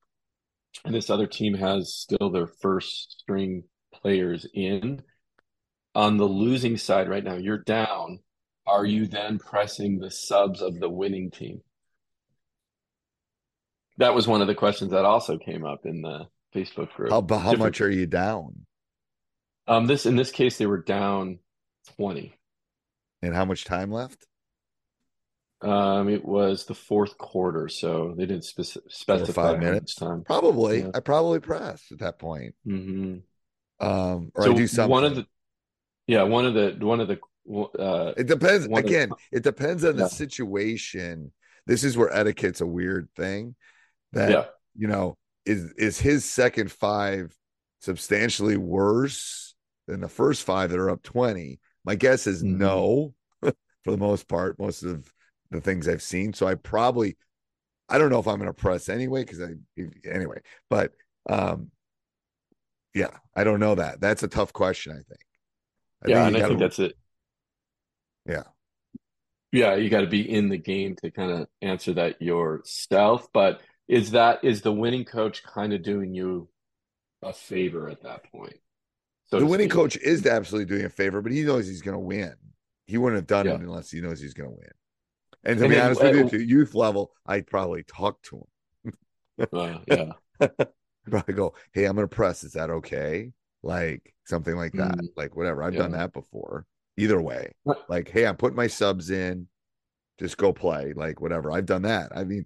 and 0.85 0.95
this 0.95 1.09
other 1.09 1.27
team 1.27 1.55
has 1.55 1.95
still 1.95 2.31
their 2.31 2.47
first 2.47 3.21
string 3.21 3.65
players 3.95 4.47
in 4.53 5.03
on 5.95 6.19
the 6.19 6.27
losing 6.27 6.77
side 6.77 7.09
right 7.09 7.25
now, 7.25 7.37
you're 7.37 7.59
down. 7.59 8.21
Are 8.67 8.85
you 8.85 9.07
then 9.07 9.39
pressing 9.39 9.99
the 9.99 10.11
subs 10.11 10.61
of 10.61 10.79
the 10.79 10.91
winning 10.91 11.31
team? 11.31 11.63
That 13.97 14.15
was 14.15 14.29
one 14.29 14.43
of 14.43 14.47
the 14.47 14.55
questions 14.55 14.93
that 14.93 15.05
also 15.05 15.39
came 15.39 15.65
up 15.65 15.87
in 15.87 16.03
the 16.03 16.27
Facebook 16.55 16.93
group. 16.93 17.11
How, 17.11 17.27
how 17.39 17.55
much 17.55 17.81
are 17.81 17.91
you 17.91 18.07
down? 18.07 18.67
Um, 19.67 19.87
this 19.87 20.05
in 20.05 20.17
this 20.17 20.31
case 20.31 20.59
they 20.59 20.67
were 20.67 20.83
down 20.83 21.39
twenty. 21.97 22.35
And 23.23 23.35
how 23.35 23.45
much 23.45 23.65
time 23.65 23.91
left? 23.93 24.27
Um, 25.63 26.09
it 26.09 26.25
was 26.25 26.65
the 26.65 26.75
fourth 26.75 27.19
quarter, 27.19 27.69
so 27.69 28.15
they 28.17 28.25
didn't 28.25 28.45
speci- 28.45 28.81
specify 28.89 29.53
five 29.53 29.61
minutes 29.61 29.95
time. 29.95 30.25
Probably, 30.25 30.81
yeah. 30.81 30.91
I 30.95 31.01
probably 31.01 31.41
pressed 31.41 31.93
at 31.93 31.99
that 31.99 32.19
point. 32.19 32.55
Mm-hmm. 32.67 33.19
Um, 33.87 34.33
or 34.35 34.45
so 34.45 34.53
I 34.53 34.55
do 34.55 34.67
something. 34.67 34.91
One 34.91 35.05
of 35.05 35.17
the, 35.17 35.27
yeah, 36.07 36.23
one 36.23 36.47
of 36.47 36.55
the 36.55 36.77
one 36.81 37.01
of 37.01 37.09
the. 37.09 37.19
Uh, 37.79 38.15
it 38.17 38.27
depends. 38.27 38.67
Again, 38.67 39.11
the, 39.11 39.37
it 39.37 39.43
depends 39.43 39.85
on 39.85 39.99
yeah. 39.99 40.05
the 40.05 40.09
situation. 40.09 41.31
This 41.67 41.85
is 41.85 41.97
where 41.97 42.11
etiquette's 42.11 42.63
a 42.63 42.67
weird 42.67 43.09
thing. 43.15 43.55
That 44.13 44.31
yeah. 44.31 44.45
you 44.75 44.89
know 44.89 45.19
is 45.45 45.73
is 45.73 46.01
his 46.01 46.25
second 46.25 46.73
five 46.73 47.37
substantially 47.81 48.57
worse 48.57 49.55
than 49.87 50.01
the 50.01 50.09
first 50.09 50.43
five 50.45 50.71
that 50.71 50.79
are 50.79 50.91
up 50.91 51.03
twenty 51.03 51.61
my 51.85 51.95
guess 51.95 52.27
is 52.27 52.43
mm-hmm. 52.43 52.59
no, 52.59 53.15
for 53.43 53.91
the 53.91 53.97
most 53.97 54.29
part, 54.29 54.59
most 54.59 54.83
of 54.83 55.11
the 55.51 55.61
things 55.61 55.89
I've 55.89 56.03
seen. 56.03 56.33
So 56.33 56.47
I 56.47 56.55
probably, 56.55 57.17
I 57.89 57.99
don't 57.99 58.11
know 58.11 58.21
if 58.21 58.29
I'm 58.29 58.39
going 58.39 58.49
to 58.49 58.55
press 58.55 58.89
anyway, 58.89 59.25
because 59.25 59.41
I, 59.41 59.55
anyway, 60.09 60.39
but 60.69 60.93
um, 61.29 61.71
yeah, 62.95 63.11
I 63.35 63.45
don't 63.45 63.61
know 63.61 63.75
that. 63.77 64.01
That's 64.01 64.23
a 64.23 64.29
tough 64.29 64.53
question, 64.53 64.93
I 64.93 64.97
think. 64.97 65.21
I 66.05 66.09
yeah, 66.09 66.25
think 66.25 66.37
and 66.37 66.45
I 66.45 66.49
think 66.49 66.61
that's 66.61 66.79
it. 66.79 66.97
Yeah. 68.27 68.45
Yeah, 69.53 69.75
you 69.75 69.91
got 69.91 70.03
to 70.03 70.07
be 70.07 70.29
in 70.29 70.49
the 70.49 70.59
game 70.59 70.95
to 71.03 71.11
kind 71.11 71.33
of 71.33 71.49
answer 71.61 71.95
that 71.95 72.23
yourself. 72.23 73.29
But 73.33 73.61
is 73.89 74.13
that 74.13 74.45
is 74.45 74.63
the 74.63 74.73
winning 74.73 75.05
coach 75.05 75.43
kind 75.43 75.73
of 75.73 75.83
doing 75.83 76.15
you 76.15 76.49
a 77.23 77.33
favor 77.33 77.89
at 77.89 78.03
that 78.03 78.31
point? 78.31 78.57
So 79.31 79.39
the 79.39 79.47
winning 79.47 79.69
speak. 79.69 79.77
coach 79.77 79.97
is 79.97 80.27
absolutely 80.27 80.75
doing 80.75 80.87
a 80.87 80.91
favor, 80.91 81.23
but 81.23 81.33
he 81.33 81.43
knows 81.43 81.67
he's 81.67 81.83
going 81.83 81.95
to 81.95 82.01
win. 82.01 82.35
He 82.87 82.99
wouldn't 82.99 83.19
have 83.19 83.27
done 83.29 83.47
yeah. 83.47 83.55
it 83.55 83.61
unless 83.61 83.91
he 83.91 84.01
knows 84.01 84.21
he's 84.21 84.35
going 84.35 84.51
to 84.51 84.57
win. 84.57 84.71
And 85.45 85.59
to 85.59 85.65
I 85.65 85.69
be 85.69 85.75
mean, 85.75 85.85
honest 85.85 86.03
with 86.03 86.17
you, 86.17 86.29
to 86.31 86.45
youth 86.45 86.75
level, 86.75 87.13
I'd 87.27 87.47
probably 87.47 87.85
talk 87.85 88.21
to 88.25 88.47
him. 88.85 88.93
uh, 89.53 89.79
yeah. 89.87 90.13
probably 91.09 91.35
go, 91.35 91.55
hey, 91.73 91.85
I'm 91.85 91.95
going 91.95 92.09
to 92.09 92.15
press. 92.15 92.43
Is 92.43 92.53
that 92.53 92.71
okay? 92.71 93.33
Like 93.63 94.15
something 94.25 94.57
like 94.57 94.73
that. 94.73 94.97
Mm. 94.97 95.09
Like 95.17 95.37
whatever. 95.37 95.63
I've 95.63 95.75
yeah. 95.75 95.83
done 95.83 95.93
that 95.93 96.13
before. 96.13 96.67
Either 96.97 97.21
way, 97.21 97.53
like, 97.89 98.11
hey, 98.11 98.27
I'm 98.27 98.37
putting 98.37 98.57
my 98.57 98.67
subs 98.67 99.11
in. 99.11 99.49
Just 100.19 100.37
go 100.37 100.53
play. 100.53 100.93
Like 100.95 101.21
whatever. 101.21 101.51
I've 101.51 101.65
done 101.65 101.83
that. 101.83 102.11
I 102.15 102.25
mean, 102.25 102.45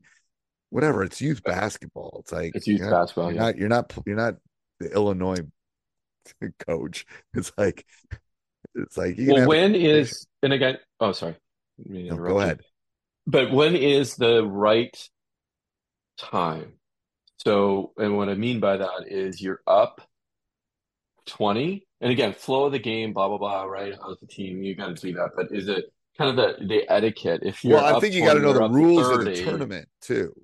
whatever. 0.71 1.03
It's 1.03 1.21
youth 1.21 1.43
basketball. 1.43 2.19
It's 2.21 2.31
like 2.31 2.53
it's 2.55 2.67
youth 2.67 2.81
you're 2.81 2.91
basketball. 2.91 3.33
Not, 3.33 3.57
you're, 3.57 3.69
not, 3.69 3.91
you're 3.97 3.97
not. 3.97 4.07
You're 4.07 4.17
not 4.17 4.35
the 4.81 4.93
Illinois 4.93 5.41
coach. 6.67 7.07
It's 7.35 7.53
like 7.57 7.85
it's 8.75 8.97
like 8.97 9.17
well, 9.19 9.47
when 9.47 9.75
is 9.75 10.27
and 10.43 10.53
again? 10.53 10.79
Oh, 11.01 11.13
sorry. 11.13 11.37
No, 11.79 12.17
go 12.17 12.41
ahead. 12.41 12.61
But 13.27 13.53
when 13.53 13.75
is 13.77 14.17
the 14.17 14.45
right 14.45 14.97
time? 16.19 16.75
So, 17.39 17.93
and 17.97 18.17
what 18.17 18.29
I 18.29 18.35
mean 18.35 18.61
by 18.61 18.77
that 18.79 19.05
is 19.07 19.41
you're 19.41 19.61
up 19.67 20.01
twenty, 21.27 21.87
and 22.01 22.11
again, 22.11 22.33
flow 22.33 22.65
of 22.65 22.73
the 22.73 22.79
game, 22.79 23.13
blah 23.13 23.29
blah 23.29 23.39
blah. 23.39 23.65
Right? 23.65 23.95
How's 24.01 24.19
the 24.21 24.27
team? 24.27 24.63
You 24.63 24.75
got 24.75 24.95
to 24.97 25.07
do 25.07 25.13
that. 25.15 25.31
But 25.37 25.49
is 25.51 25.69
it 25.69 25.85
kind 26.17 26.31
of 26.31 26.37
the 26.37 26.67
the 26.67 26.91
etiquette? 26.91 27.41
If 27.43 27.65
you're 27.65 27.77
well, 27.77 27.97
I 27.97 28.01
think 28.01 28.15
you 28.15 28.25
got 28.25 28.35
to 28.35 28.41
know 28.41 28.53
the 28.53 28.69
rules 28.69 29.07
30, 29.07 29.31
of 29.31 29.37
the 29.37 29.45
tournament 29.45 29.89
too. 30.01 30.35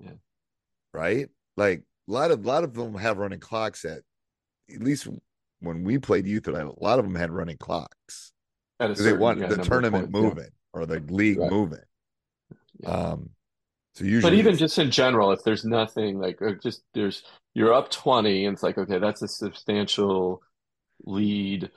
Yeah. 0.00 0.12
Right. 0.92 1.28
Like 1.56 1.82
a 2.08 2.12
lot 2.12 2.30
of 2.30 2.44
a 2.44 2.48
lot 2.48 2.64
of 2.64 2.74
them 2.74 2.94
have 2.94 3.18
running 3.18 3.40
clocks 3.40 3.84
at 3.84 4.00
at 4.74 4.82
least 4.82 5.08
when 5.60 5.84
we 5.84 5.98
played 5.98 6.26
youth, 6.26 6.48
a 6.48 6.72
lot 6.80 6.98
of 6.98 7.04
them 7.04 7.14
had 7.14 7.30
running 7.30 7.56
clocks. 7.56 8.32
Certain, 8.80 9.04
they 9.04 9.12
want 9.14 9.40
yeah, 9.40 9.46
the 9.46 9.62
tournament 9.62 10.10
moving 10.10 10.44
yeah. 10.44 10.74
or 10.74 10.86
the 10.86 11.00
league 11.08 11.38
right. 11.38 11.50
moving. 11.50 11.78
Yeah. 12.80 12.90
Um, 12.90 13.30
so 13.94 14.04
usually, 14.04 14.30
but 14.30 14.38
even 14.38 14.56
just 14.56 14.78
in 14.78 14.90
general, 14.90 15.32
if 15.32 15.42
there's 15.44 15.64
nothing 15.64 16.18
like 16.18 16.40
just 16.62 16.82
there's 16.92 17.22
you're 17.54 17.72
up 17.72 17.90
twenty, 17.90 18.44
and 18.44 18.54
it's 18.54 18.62
like 18.62 18.76
okay, 18.76 18.98
that's 18.98 19.22
a 19.22 19.28
substantial 19.28 20.42
lead. 21.04 21.70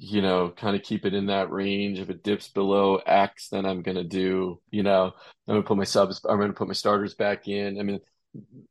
you 0.00 0.22
know, 0.22 0.50
kind 0.56 0.76
of 0.76 0.82
keep 0.82 1.04
it 1.04 1.12
in 1.12 1.26
that 1.26 1.50
range. 1.50 1.98
If 1.98 2.08
it 2.08 2.22
dips 2.22 2.48
below 2.48 2.96
X, 3.04 3.48
then 3.48 3.66
I'm 3.66 3.82
to 3.82 4.04
do, 4.04 4.60
you 4.70 4.84
know, 4.84 5.12
I'm 5.48 5.56
to 5.56 5.62
put 5.62 5.76
my 5.76 5.84
subs, 5.84 6.20
I'm 6.28 6.38
to 6.40 6.52
put 6.52 6.68
my 6.68 6.74
starters 6.74 7.14
back 7.14 7.48
in. 7.48 7.80
I 7.80 7.82
mean, 7.82 7.98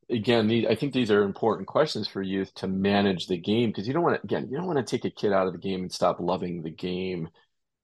again, 0.09 0.47
these, 0.47 0.65
I 0.67 0.75
think 0.75 0.93
these 0.93 1.11
are 1.11 1.23
important 1.23 1.67
questions 1.67 2.07
for 2.07 2.21
youth 2.21 2.53
to 2.55 2.67
manage 2.67 3.27
the 3.27 3.37
game 3.37 3.69
because 3.69 3.87
you 3.87 3.93
don't 3.93 4.03
want 4.03 4.15
to, 4.21 4.23
again, 4.23 4.47
you 4.49 4.57
don't 4.57 4.67
want 4.67 4.79
to 4.79 4.83
take 4.97 5.05
a 5.05 5.09
kid 5.09 5.33
out 5.33 5.47
of 5.47 5.53
the 5.53 5.59
game 5.59 5.81
and 5.81 5.91
stop 5.91 6.19
loving 6.19 6.61
the 6.61 6.69
game 6.69 7.29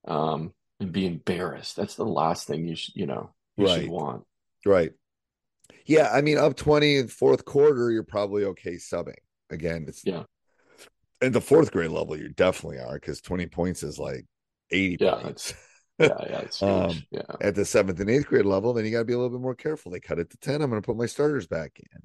um, 0.08 0.54
and 0.80 0.92
be 0.92 1.06
embarrassed. 1.06 1.76
That's 1.76 1.96
the 1.96 2.06
last 2.06 2.48
thing 2.48 2.68
you 2.68 2.76
should, 2.76 2.96
you 2.96 3.06
know, 3.06 3.32
you 3.58 3.68
Right. 3.68 3.82
should 3.82 3.90
want. 3.90 4.24
Right. 4.66 4.92
Yeah, 5.86 6.10
I 6.12 6.22
mean, 6.22 6.38
up 6.38 6.56
20 6.56 6.98
in 6.98 7.08
fourth 7.08 7.46
quarter, 7.46 7.92
you're 7.92 8.04
probably 8.04 8.46
okay 8.46 8.76
subbing. 8.76 9.16
Again, 9.50 9.86
it's 9.88 10.06
Yeah. 10.06 10.24
at 11.22 11.34
the 11.34 11.42
fourth 11.42 11.72
grade 11.72 11.92
level, 11.92 12.18
you 12.18 12.30
definitely 12.30 12.80
are 12.80 12.94
because 12.94 13.22
20 13.22 13.48
points 13.48 13.84
is 13.84 14.00
like 14.00 14.26
80 14.72 14.98
Yeah, 15.04 15.16
points. 15.16 15.54
Yeah, 16.00 16.08
yeah. 16.30 16.44
Um, 16.62 17.04
yeah. 17.12 17.22
At 17.42 17.56
the 17.56 17.66
seventh 17.66 18.00
and 18.00 18.10
eighth 18.10 18.28
grade 18.28 18.46
level, 18.46 18.74
then 18.74 18.86
you 18.86 18.92
got 18.92 19.00
to 19.00 19.06
be 19.06 19.14
a 19.14 19.18
little 19.18 19.30
bit 19.38 19.42
more 19.42 19.56
careful. 19.56 19.92
They 19.92 20.00
cut 20.00 20.20
it 20.20 20.30
to 20.32 20.38
10. 20.38 20.62
I'm 20.62 20.70
going 20.70 20.82
to 20.82 20.86
put 20.86 20.98
my 20.98 21.06
starters 21.06 21.48
back 21.48 21.80
in. 21.80 22.02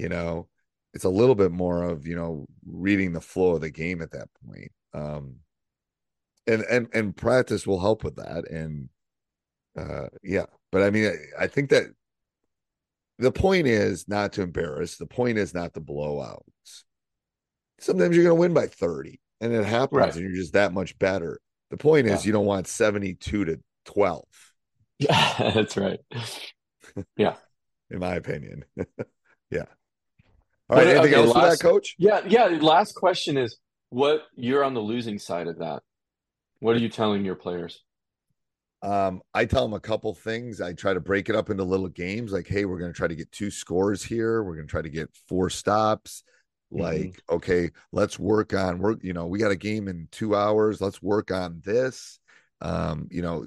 You 0.00 0.08
know, 0.08 0.48
it's 0.94 1.04
a 1.04 1.08
little 1.10 1.34
bit 1.34 1.50
more 1.52 1.82
of, 1.82 2.06
you 2.06 2.14
know, 2.16 2.46
reading 2.66 3.12
the 3.12 3.20
flow 3.20 3.54
of 3.56 3.60
the 3.62 3.70
game 3.70 4.00
at 4.02 4.12
that 4.12 4.28
point. 4.46 4.72
Um, 4.94 5.36
and, 6.46 6.62
and, 6.62 6.88
and 6.94 7.16
practice 7.16 7.66
will 7.66 7.80
help 7.80 8.04
with 8.04 8.16
that. 8.16 8.48
And, 8.48 8.88
uh, 9.76 10.08
yeah, 10.22 10.46
but 10.70 10.82
I 10.82 10.90
mean, 10.90 11.10
I, 11.38 11.44
I 11.44 11.46
think 11.48 11.70
that 11.70 11.86
the 13.18 13.32
point 13.32 13.66
is 13.66 14.06
not 14.08 14.34
to 14.34 14.42
embarrass. 14.42 14.96
The 14.96 15.06
point 15.06 15.38
is 15.38 15.54
not 15.54 15.74
to 15.74 15.80
blow 15.80 16.20
outs. 16.20 16.84
Sometimes 17.80 18.14
you're 18.14 18.24
going 18.24 18.36
to 18.36 18.40
win 18.40 18.54
by 18.54 18.66
30 18.68 19.20
and 19.40 19.52
it 19.52 19.64
happens 19.64 19.98
Right. 19.98 20.14
and 20.14 20.22
you're 20.22 20.34
just 20.36 20.52
that 20.54 20.72
much 20.72 20.98
better. 20.98 21.40
The 21.70 21.76
point 21.76 22.06
is 22.06 22.24
Yeah. 22.24 22.28
you 22.28 22.32
don't 22.32 22.46
want 22.46 22.66
72 22.66 23.44
to 23.44 23.60
12, 23.86 24.24
Yeah, 24.98 25.34
that's 25.54 25.76
right. 25.76 26.00
Yeah. 27.16 27.36
in 27.90 27.98
my 27.98 28.14
opinion. 28.14 28.64
yeah. 29.50 29.64
All 30.70 30.76
right. 30.78 30.86
Anything 30.86 31.14
okay, 31.14 31.14
else 31.14 31.34
last- 31.34 31.60
that, 31.62 31.68
coach? 31.68 31.94
Yeah, 31.98 32.20
yeah. 32.26 32.46
Last 32.46 32.94
question 32.94 33.36
is 33.36 33.58
what 33.90 34.22
you're 34.34 34.64
on 34.64 34.74
the 34.74 34.80
losing 34.80 35.18
side 35.18 35.46
of 35.46 35.58
that. 35.58 35.82
What 36.60 36.74
are 36.74 36.78
you 36.80 36.88
telling 36.88 37.24
your 37.24 37.34
players? 37.34 37.82
Um, 38.82 39.20
I 39.34 39.44
tell 39.46 39.62
them 39.62 39.74
a 39.74 39.80
couple 39.80 40.14
things. 40.14 40.60
I 40.60 40.72
try 40.72 40.94
to 40.94 41.00
break 41.00 41.28
it 41.28 41.36
up 41.36 41.50
into 41.50 41.64
little 41.64 41.88
games 41.88 42.32
like, 42.32 42.46
hey, 42.46 42.64
we're 42.64 42.78
going 42.78 42.92
to 42.92 42.96
try 42.96 43.08
to 43.08 43.14
get 43.16 43.30
two 43.32 43.50
scores 43.50 44.02
here. 44.02 44.42
We're 44.42 44.54
going 44.54 44.66
to 44.66 44.70
try 44.70 44.82
to 44.82 44.88
get 44.88 45.08
four 45.28 45.50
stops. 45.50 46.22
Like, 46.70 47.22
okay, 47.30 47.70
let's 47.92 48.18
work 48.18 48.52
on 48.54 48.78
work. 48.78 48.98
You 49.02 49.12
know, 49.12 49.26
we 49.26 49.38
got 49.38 49.50
a 49.52 49.56
game 49.56 49.88
in 49.88 50.08
two 50.10 50.34
hours. 50.34 50.80
Let's 50.80 51.00
work 51.02 51.30
on 51.30 51.62
this. 51.64 52.18
Um, 52.60 53.08
you 53.10 53.22
know, 53.22 53.46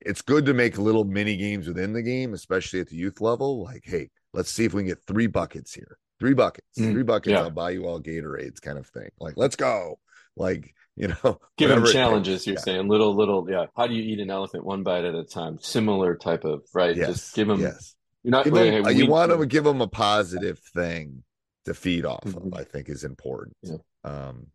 it's 0.00 0.22
good 0.22 0.46
to 0.46 0.54
make 0.54 0.78
little 0.78 1.04
mini 1.04 1.36
games 1.36 1.66
within 1.68 1.92
the 1.92 2.02
game, 2.02 2.34
especially 2.34 2.80
at 2.80 2.88
the 2.88 2.96
youth 2.96 3.20
level. 3.20 3.62
Like, 3.62 3.82
hey, 3.84 4.10
let's 4.32 4.50
see 4.50 4.64
if 4.64 4.74
we 4.74 4.82
can 4.82 4.88
get 4.88 5.02
three 5.06 5.26
buckets 5.26 5.74
here. 5.74 5.98
Three 6.20 6.34
buckets, 6.34 6.66
Mm, 6.78 6.92
three 6.92 7.02
buckets. 7.04 7.30
yeah. 7.32 7.40
I'll 7.42 7.50
buy 7.50 7.70
you 7.70 7.86
all 7.86 8.00
Gatorades, 8.00 8.60
kind 8.60 8.78
of 8.78 8.86
thing. 8.88 9.08
Like, 9.20 9.34
let's 9.36 9.54
go. 9.56 10.00
Like, 10.36 10.74
you 10.96 11.08
know, 11.08 11.38
Give 11.56 11.70
them 11.70 11.86
challenges, 11.86 12.44
you're 12.46 12.56
Yeah. 12.56 12.60
saying. 12.62 12.88
Little, 12.88 13.14
little, 13.14 13.46
yeah. 13.48 13.66
How 13.76 13.86
do 13.86 13.94
you 13.94 14.02
eat 14.02 14.18
an 14.18 14.30
elephant 14.30 14.64
one 14.64 14.82
bite 14.82 15.04
at 15.04 15.14
a 15.14 15.22
time? 15.24 15.58
Similar 15.60 16.16
type 16.16 16.44
of, 16.44 16.62
right? 16.74 16.96
Yes. 16.96 17.08
Just 17.08 17.34
give 17.36 17.46
them, 17.46 17.60
yes. 17.60 17.94
you're 18.24 18.32
not, 18.32 18.44
Give 18.44 18.52
wait, 18.52 18.70
them- 18.70 18.84
hey, 18.84 18.92
you 18.94 19.06
want 19.08 19.30
to 19.30 19.46
give 19.46 19.62
them 19.62 19.80
a 19.80 19.86
positive 19.86 20.58
thing 20.74 21.22
to 21.68 21.74
feed 21.74 22.04
off 22.04 22.24
Mhm. 22.24 22.46
of. 22.48 22.54
I 22.54 22.64
think 22.64 22.88
is 22.88 23.04
important. 23.04 23.56
Yeah. 23.62 23.76
Um, 24.04 24.48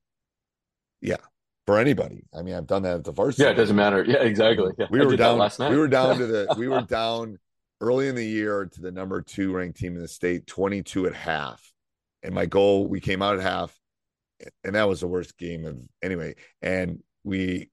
yeah, 1.02 1.18
for 1.66 1.78
anybody. 1.80 2.24
I 2.34 2.42
mean, 2.42 2.54
I've 2.56 2.68
done 2.68 2.84
that 2.84 2.98
at 2.98 3.04
the 3.04 3.12
varsity. 3.12 3.44
yeah, 3.44 3.52
it 3.52 3.56
doesn't 3.56 3.76
matter. 3.76 4.04
Yeah, 4.04 4.18
exactly. 4.24 4.72
Yeah, 4.78 4.88
We 4.90 5.02
I 5.02 5.06
were 5.06 5.16
down. 5.16 5.38
last 5.38 5.60
night. 5.60 5.72
We 5.72 5.78
were 5.78 5.88
down 5.88 6.18
to 6.18 6.26
the. 6.28 6.48
We 6.58 6.68
were 6.68 6.82
down 6.82 7.40
early 7.82 8.08
in 8.08 8.16
the 8.16 8.26
year 8.26 8.66
to 8.66 8.82
the 8.82 8.92
number 8.92 9.22
two 9.22 9.54
ranked 9.54 9.80
team 9.80 9.96
in 9.96 10.02
the 10.02 10.08
state, 10.08 10.48
twenty-two 10.48 11.06
at 11.08 11.14
half, 11.14 11.74
and 12.22 12.34
my 12.34 12.46
goal. 12.46 12.88
We 12.88 13.00
came 13.00 13.22
out 13.22 13.36
at 13.38 13.42
half, 13.42 13.78
and 14.64 14.76
that 14.76 14.88
was 14.88 15.00
the 15.02 15.08
worst 15.08 15.38
game 15.38 15.66
of 15.66 15.82
anyway. 16.02 16.36
And 16.62 17.04
we 17.24 17.70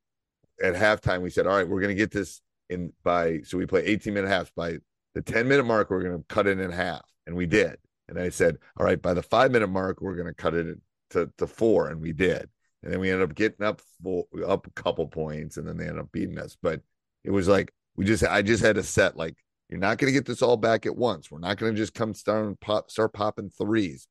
at 0.63 0.75
halftime 0.75 1.23
we 1.23 1.31
said, 1.31 1.47
all 1.47 1.57
right, 1.57 1.69
we're 1.69 1.81
going 1.81 1.89
to 1.97 2.01
get 2.01 2.11
this 2.11 2.41
in 2.69 2.93
by. 3.03 3.41
So 3.43 3.59
we 3.59 3.67
play 3.67 3.85
eighteen 3.85 4.15
minute 4.15 4.29
halves 4.29 4.51
by 4.55 4.79
the 5.15 5.23
ten 5.23 5.47
minute 5.49 5.65
mark. 5.65 5.91
We're 5.91 6.03
going 6.03 6.19
to 6.19 6.25
cut 6.29 6.47
it 6.49 6.59
in 6.59 6.71
half, 6.73 7.09
and 7.27 7.37
we 7.37 7.47
did. 7.47 7.79
And 8.11 8.19
I 8.19 8.29
said, 8.29 8.59
all 8.77 8.85
right, 8.85 9.01
by 9.01 9.15
the 9.15 9.23
five 9.23 9.53
minute 9.53 9.69
mark, 9.69 10.01
we're 10.01 10.17
going 10.17 10.27
to 10.27 10.35
cut 10.35 10.55
it 10.55 10.79
to 11.11 11.31
to 11.39 11.47
four, 11.47 11.89
and 11.89 12.01
we 12.01 12.13
did. 12.13 12.49
And 12.83 12.93
then 12.93 13.01
we 13.01 13.11
ended 13.11 13.29
up 13.31 13.37
getting 13.37 13.65
up 13.65 13.81
full, 14.03 14.29
up 14.47 14.67
a 14.67 14.71
couple 14.71 15.07
points, 15.07 15.57
and 15.57 15.67
then 15.67 15.77
they 15.77 15.85
ended 15.85 16.01
up 16.01 16.13
beating 16.13 16.39
us. 16.39 16.57
But 16.61 16.83
it 17.25 17.31
was 17.31 17.49
like 17.49 17.73
we 17.97 18.05
just 18.05 18.25
I 18.25 18.43
just 18.43 18.63
had 18.63 18.77
to 18.77 18.83
set 18.83 19.17
like 19.17 19.37
you're 19.69 19.79
not 19.79 19.99
going 19.99 20.13
to 20.13 20.19
get 20.19 20.27
this 20.27 20.43
all 20.43 20.57
back 20.57 20.87
at 20.87 20.97
once. 20.97 21.31
We're 21.31 21.39
not 21.39 21.57
going 21.57 21.73
to 21.73 21.81
just 21.81 21.95
come 21.95 22.13
start 22.13 22.47
and 22.47 22.59
pop 22.61 22.91
start 22.91 23.13
popping 23.13 23.51
threes. 23.51 24.09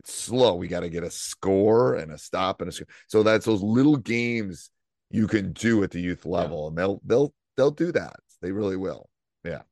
It's 0.00 0.14
slow. 0.14 0.54
We 0.54 0.68
got 0.68 0.80
to 0.80 0.88
get 0.88 1.02
a 1.02 1.10
score 1.10 1.94
and 1.94 2.12
a 2.12 2.18
stop 2.18 2.60
and 2.60 2.68
a 2.68 2.72
score. 2.72 2.88
So 3.08 3.22
that's 3.22 3.46
those 3.46 3.62
little 3.62 3.96
games 3.96 4.70
you 5.10 5.26
can 5.26 5.52
do 5.52 5.82
at 5.82 5.90
the 5.90 6.00
youth 6.00 6.24
level, 6.26 6.68
and 6.68 6.78
they'll 6.78 7.00
they'll 7.04 7.34
they'll 7.56 7.70
do 7.70 7.90
that. 7.92 8.16
They 8.42 8.52
really 8.52 8.76
will. 8.76 9.08
Yeah. 9.44 9.62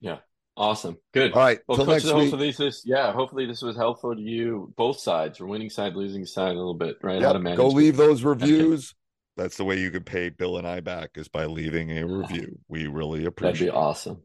Yeah. 0.00 0.18
Awesome. 0.60 0.98
Good. 1.14 1.32
All 1.32 1.40
right. 1.40 1.58
Well, 1.66 1.78
coach, 1.78 1.88
next 1.88 2.04
week. 2.04 2.12
hopefully 2.12 2.52
this, 2.52 2.84
yeah, 2.84 3.12
hopefully 3.12 3.46
this 3.46 3.62
was 3.62 3.76
helpful 3.76 4.14
to 4.14 4.20
you, 4.20 4.74
both 4.76 5.00
sides, 5.00 5.38
your 5.38 5.48
winning 5.48 5.70
side, 5.70 5.96
losing 5.96 6.26
side, 6.26 6.50
a 6.50 6.58
little 6.58 6.74
bit, 6.74 6.98
right? 7.02 7.22
How 7.22 7.32
to 7.32 7.38
manage. 7.38 7.56
Go 7.56 7.68
leave 7.68 7.96
those 7.96 8.22
reviews. 8.22 8.94
That's 9.38 9.56
the 9.56 9.64
way 9.64 9.78
you 9.80 9.90
can 9.90 10.04
pay 10.04 10.28
Bill 10.28 10.58
and 10.58 10.68
I 10.68 10.80
back 10.80 11.12
is 11.14 11.28
by 11.28 11.46
leaving 11.46 11.96
a 11.96 12.06
review. 12.06 12.58
We 12.68 12.88
really 12.88 13.24
appreciate 13.24 13.52
That'd 13.52 13.60
be 13.60 13.68
it. 13.68 13.74
awesome. 13.74 14.22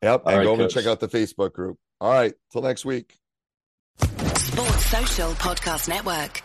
Yep. 0.00 0.22
All 0.24 0.28
and 0.30 0.38
right, 0.38 0.44
go 0.44 0.52
over 0.52 0.62
and 0.62 0.70
check 0.70 0.86
out 0.86 0.98
the 0.98 1.08
Facebook 1.08 1.52
group. 1.52 1.76
All 2.00 2.10
right. 2.10 2.32
Till 2.52 2.62
next 2.62 2.86
week. 2.86 3.14
Sports 3.98 4.86
Social 4.86 5.32
Podcast 5.32 5.90
Network. 5.90 6.42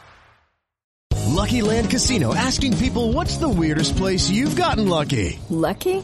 Lucky 1.31 1.61
Land 1.61 1.89
Casino 1.89 2.35
asking 2.35 2.75
people 2.77 3.13
what's 3.13 3.37
the 3.37 3.47
weirdest 3.47 3.95
place 3.95 4.29
you've 4.29 4.57
gotten 4.57 4.89
lucky? 4.89 5.39
Lucky? 5.49 6.03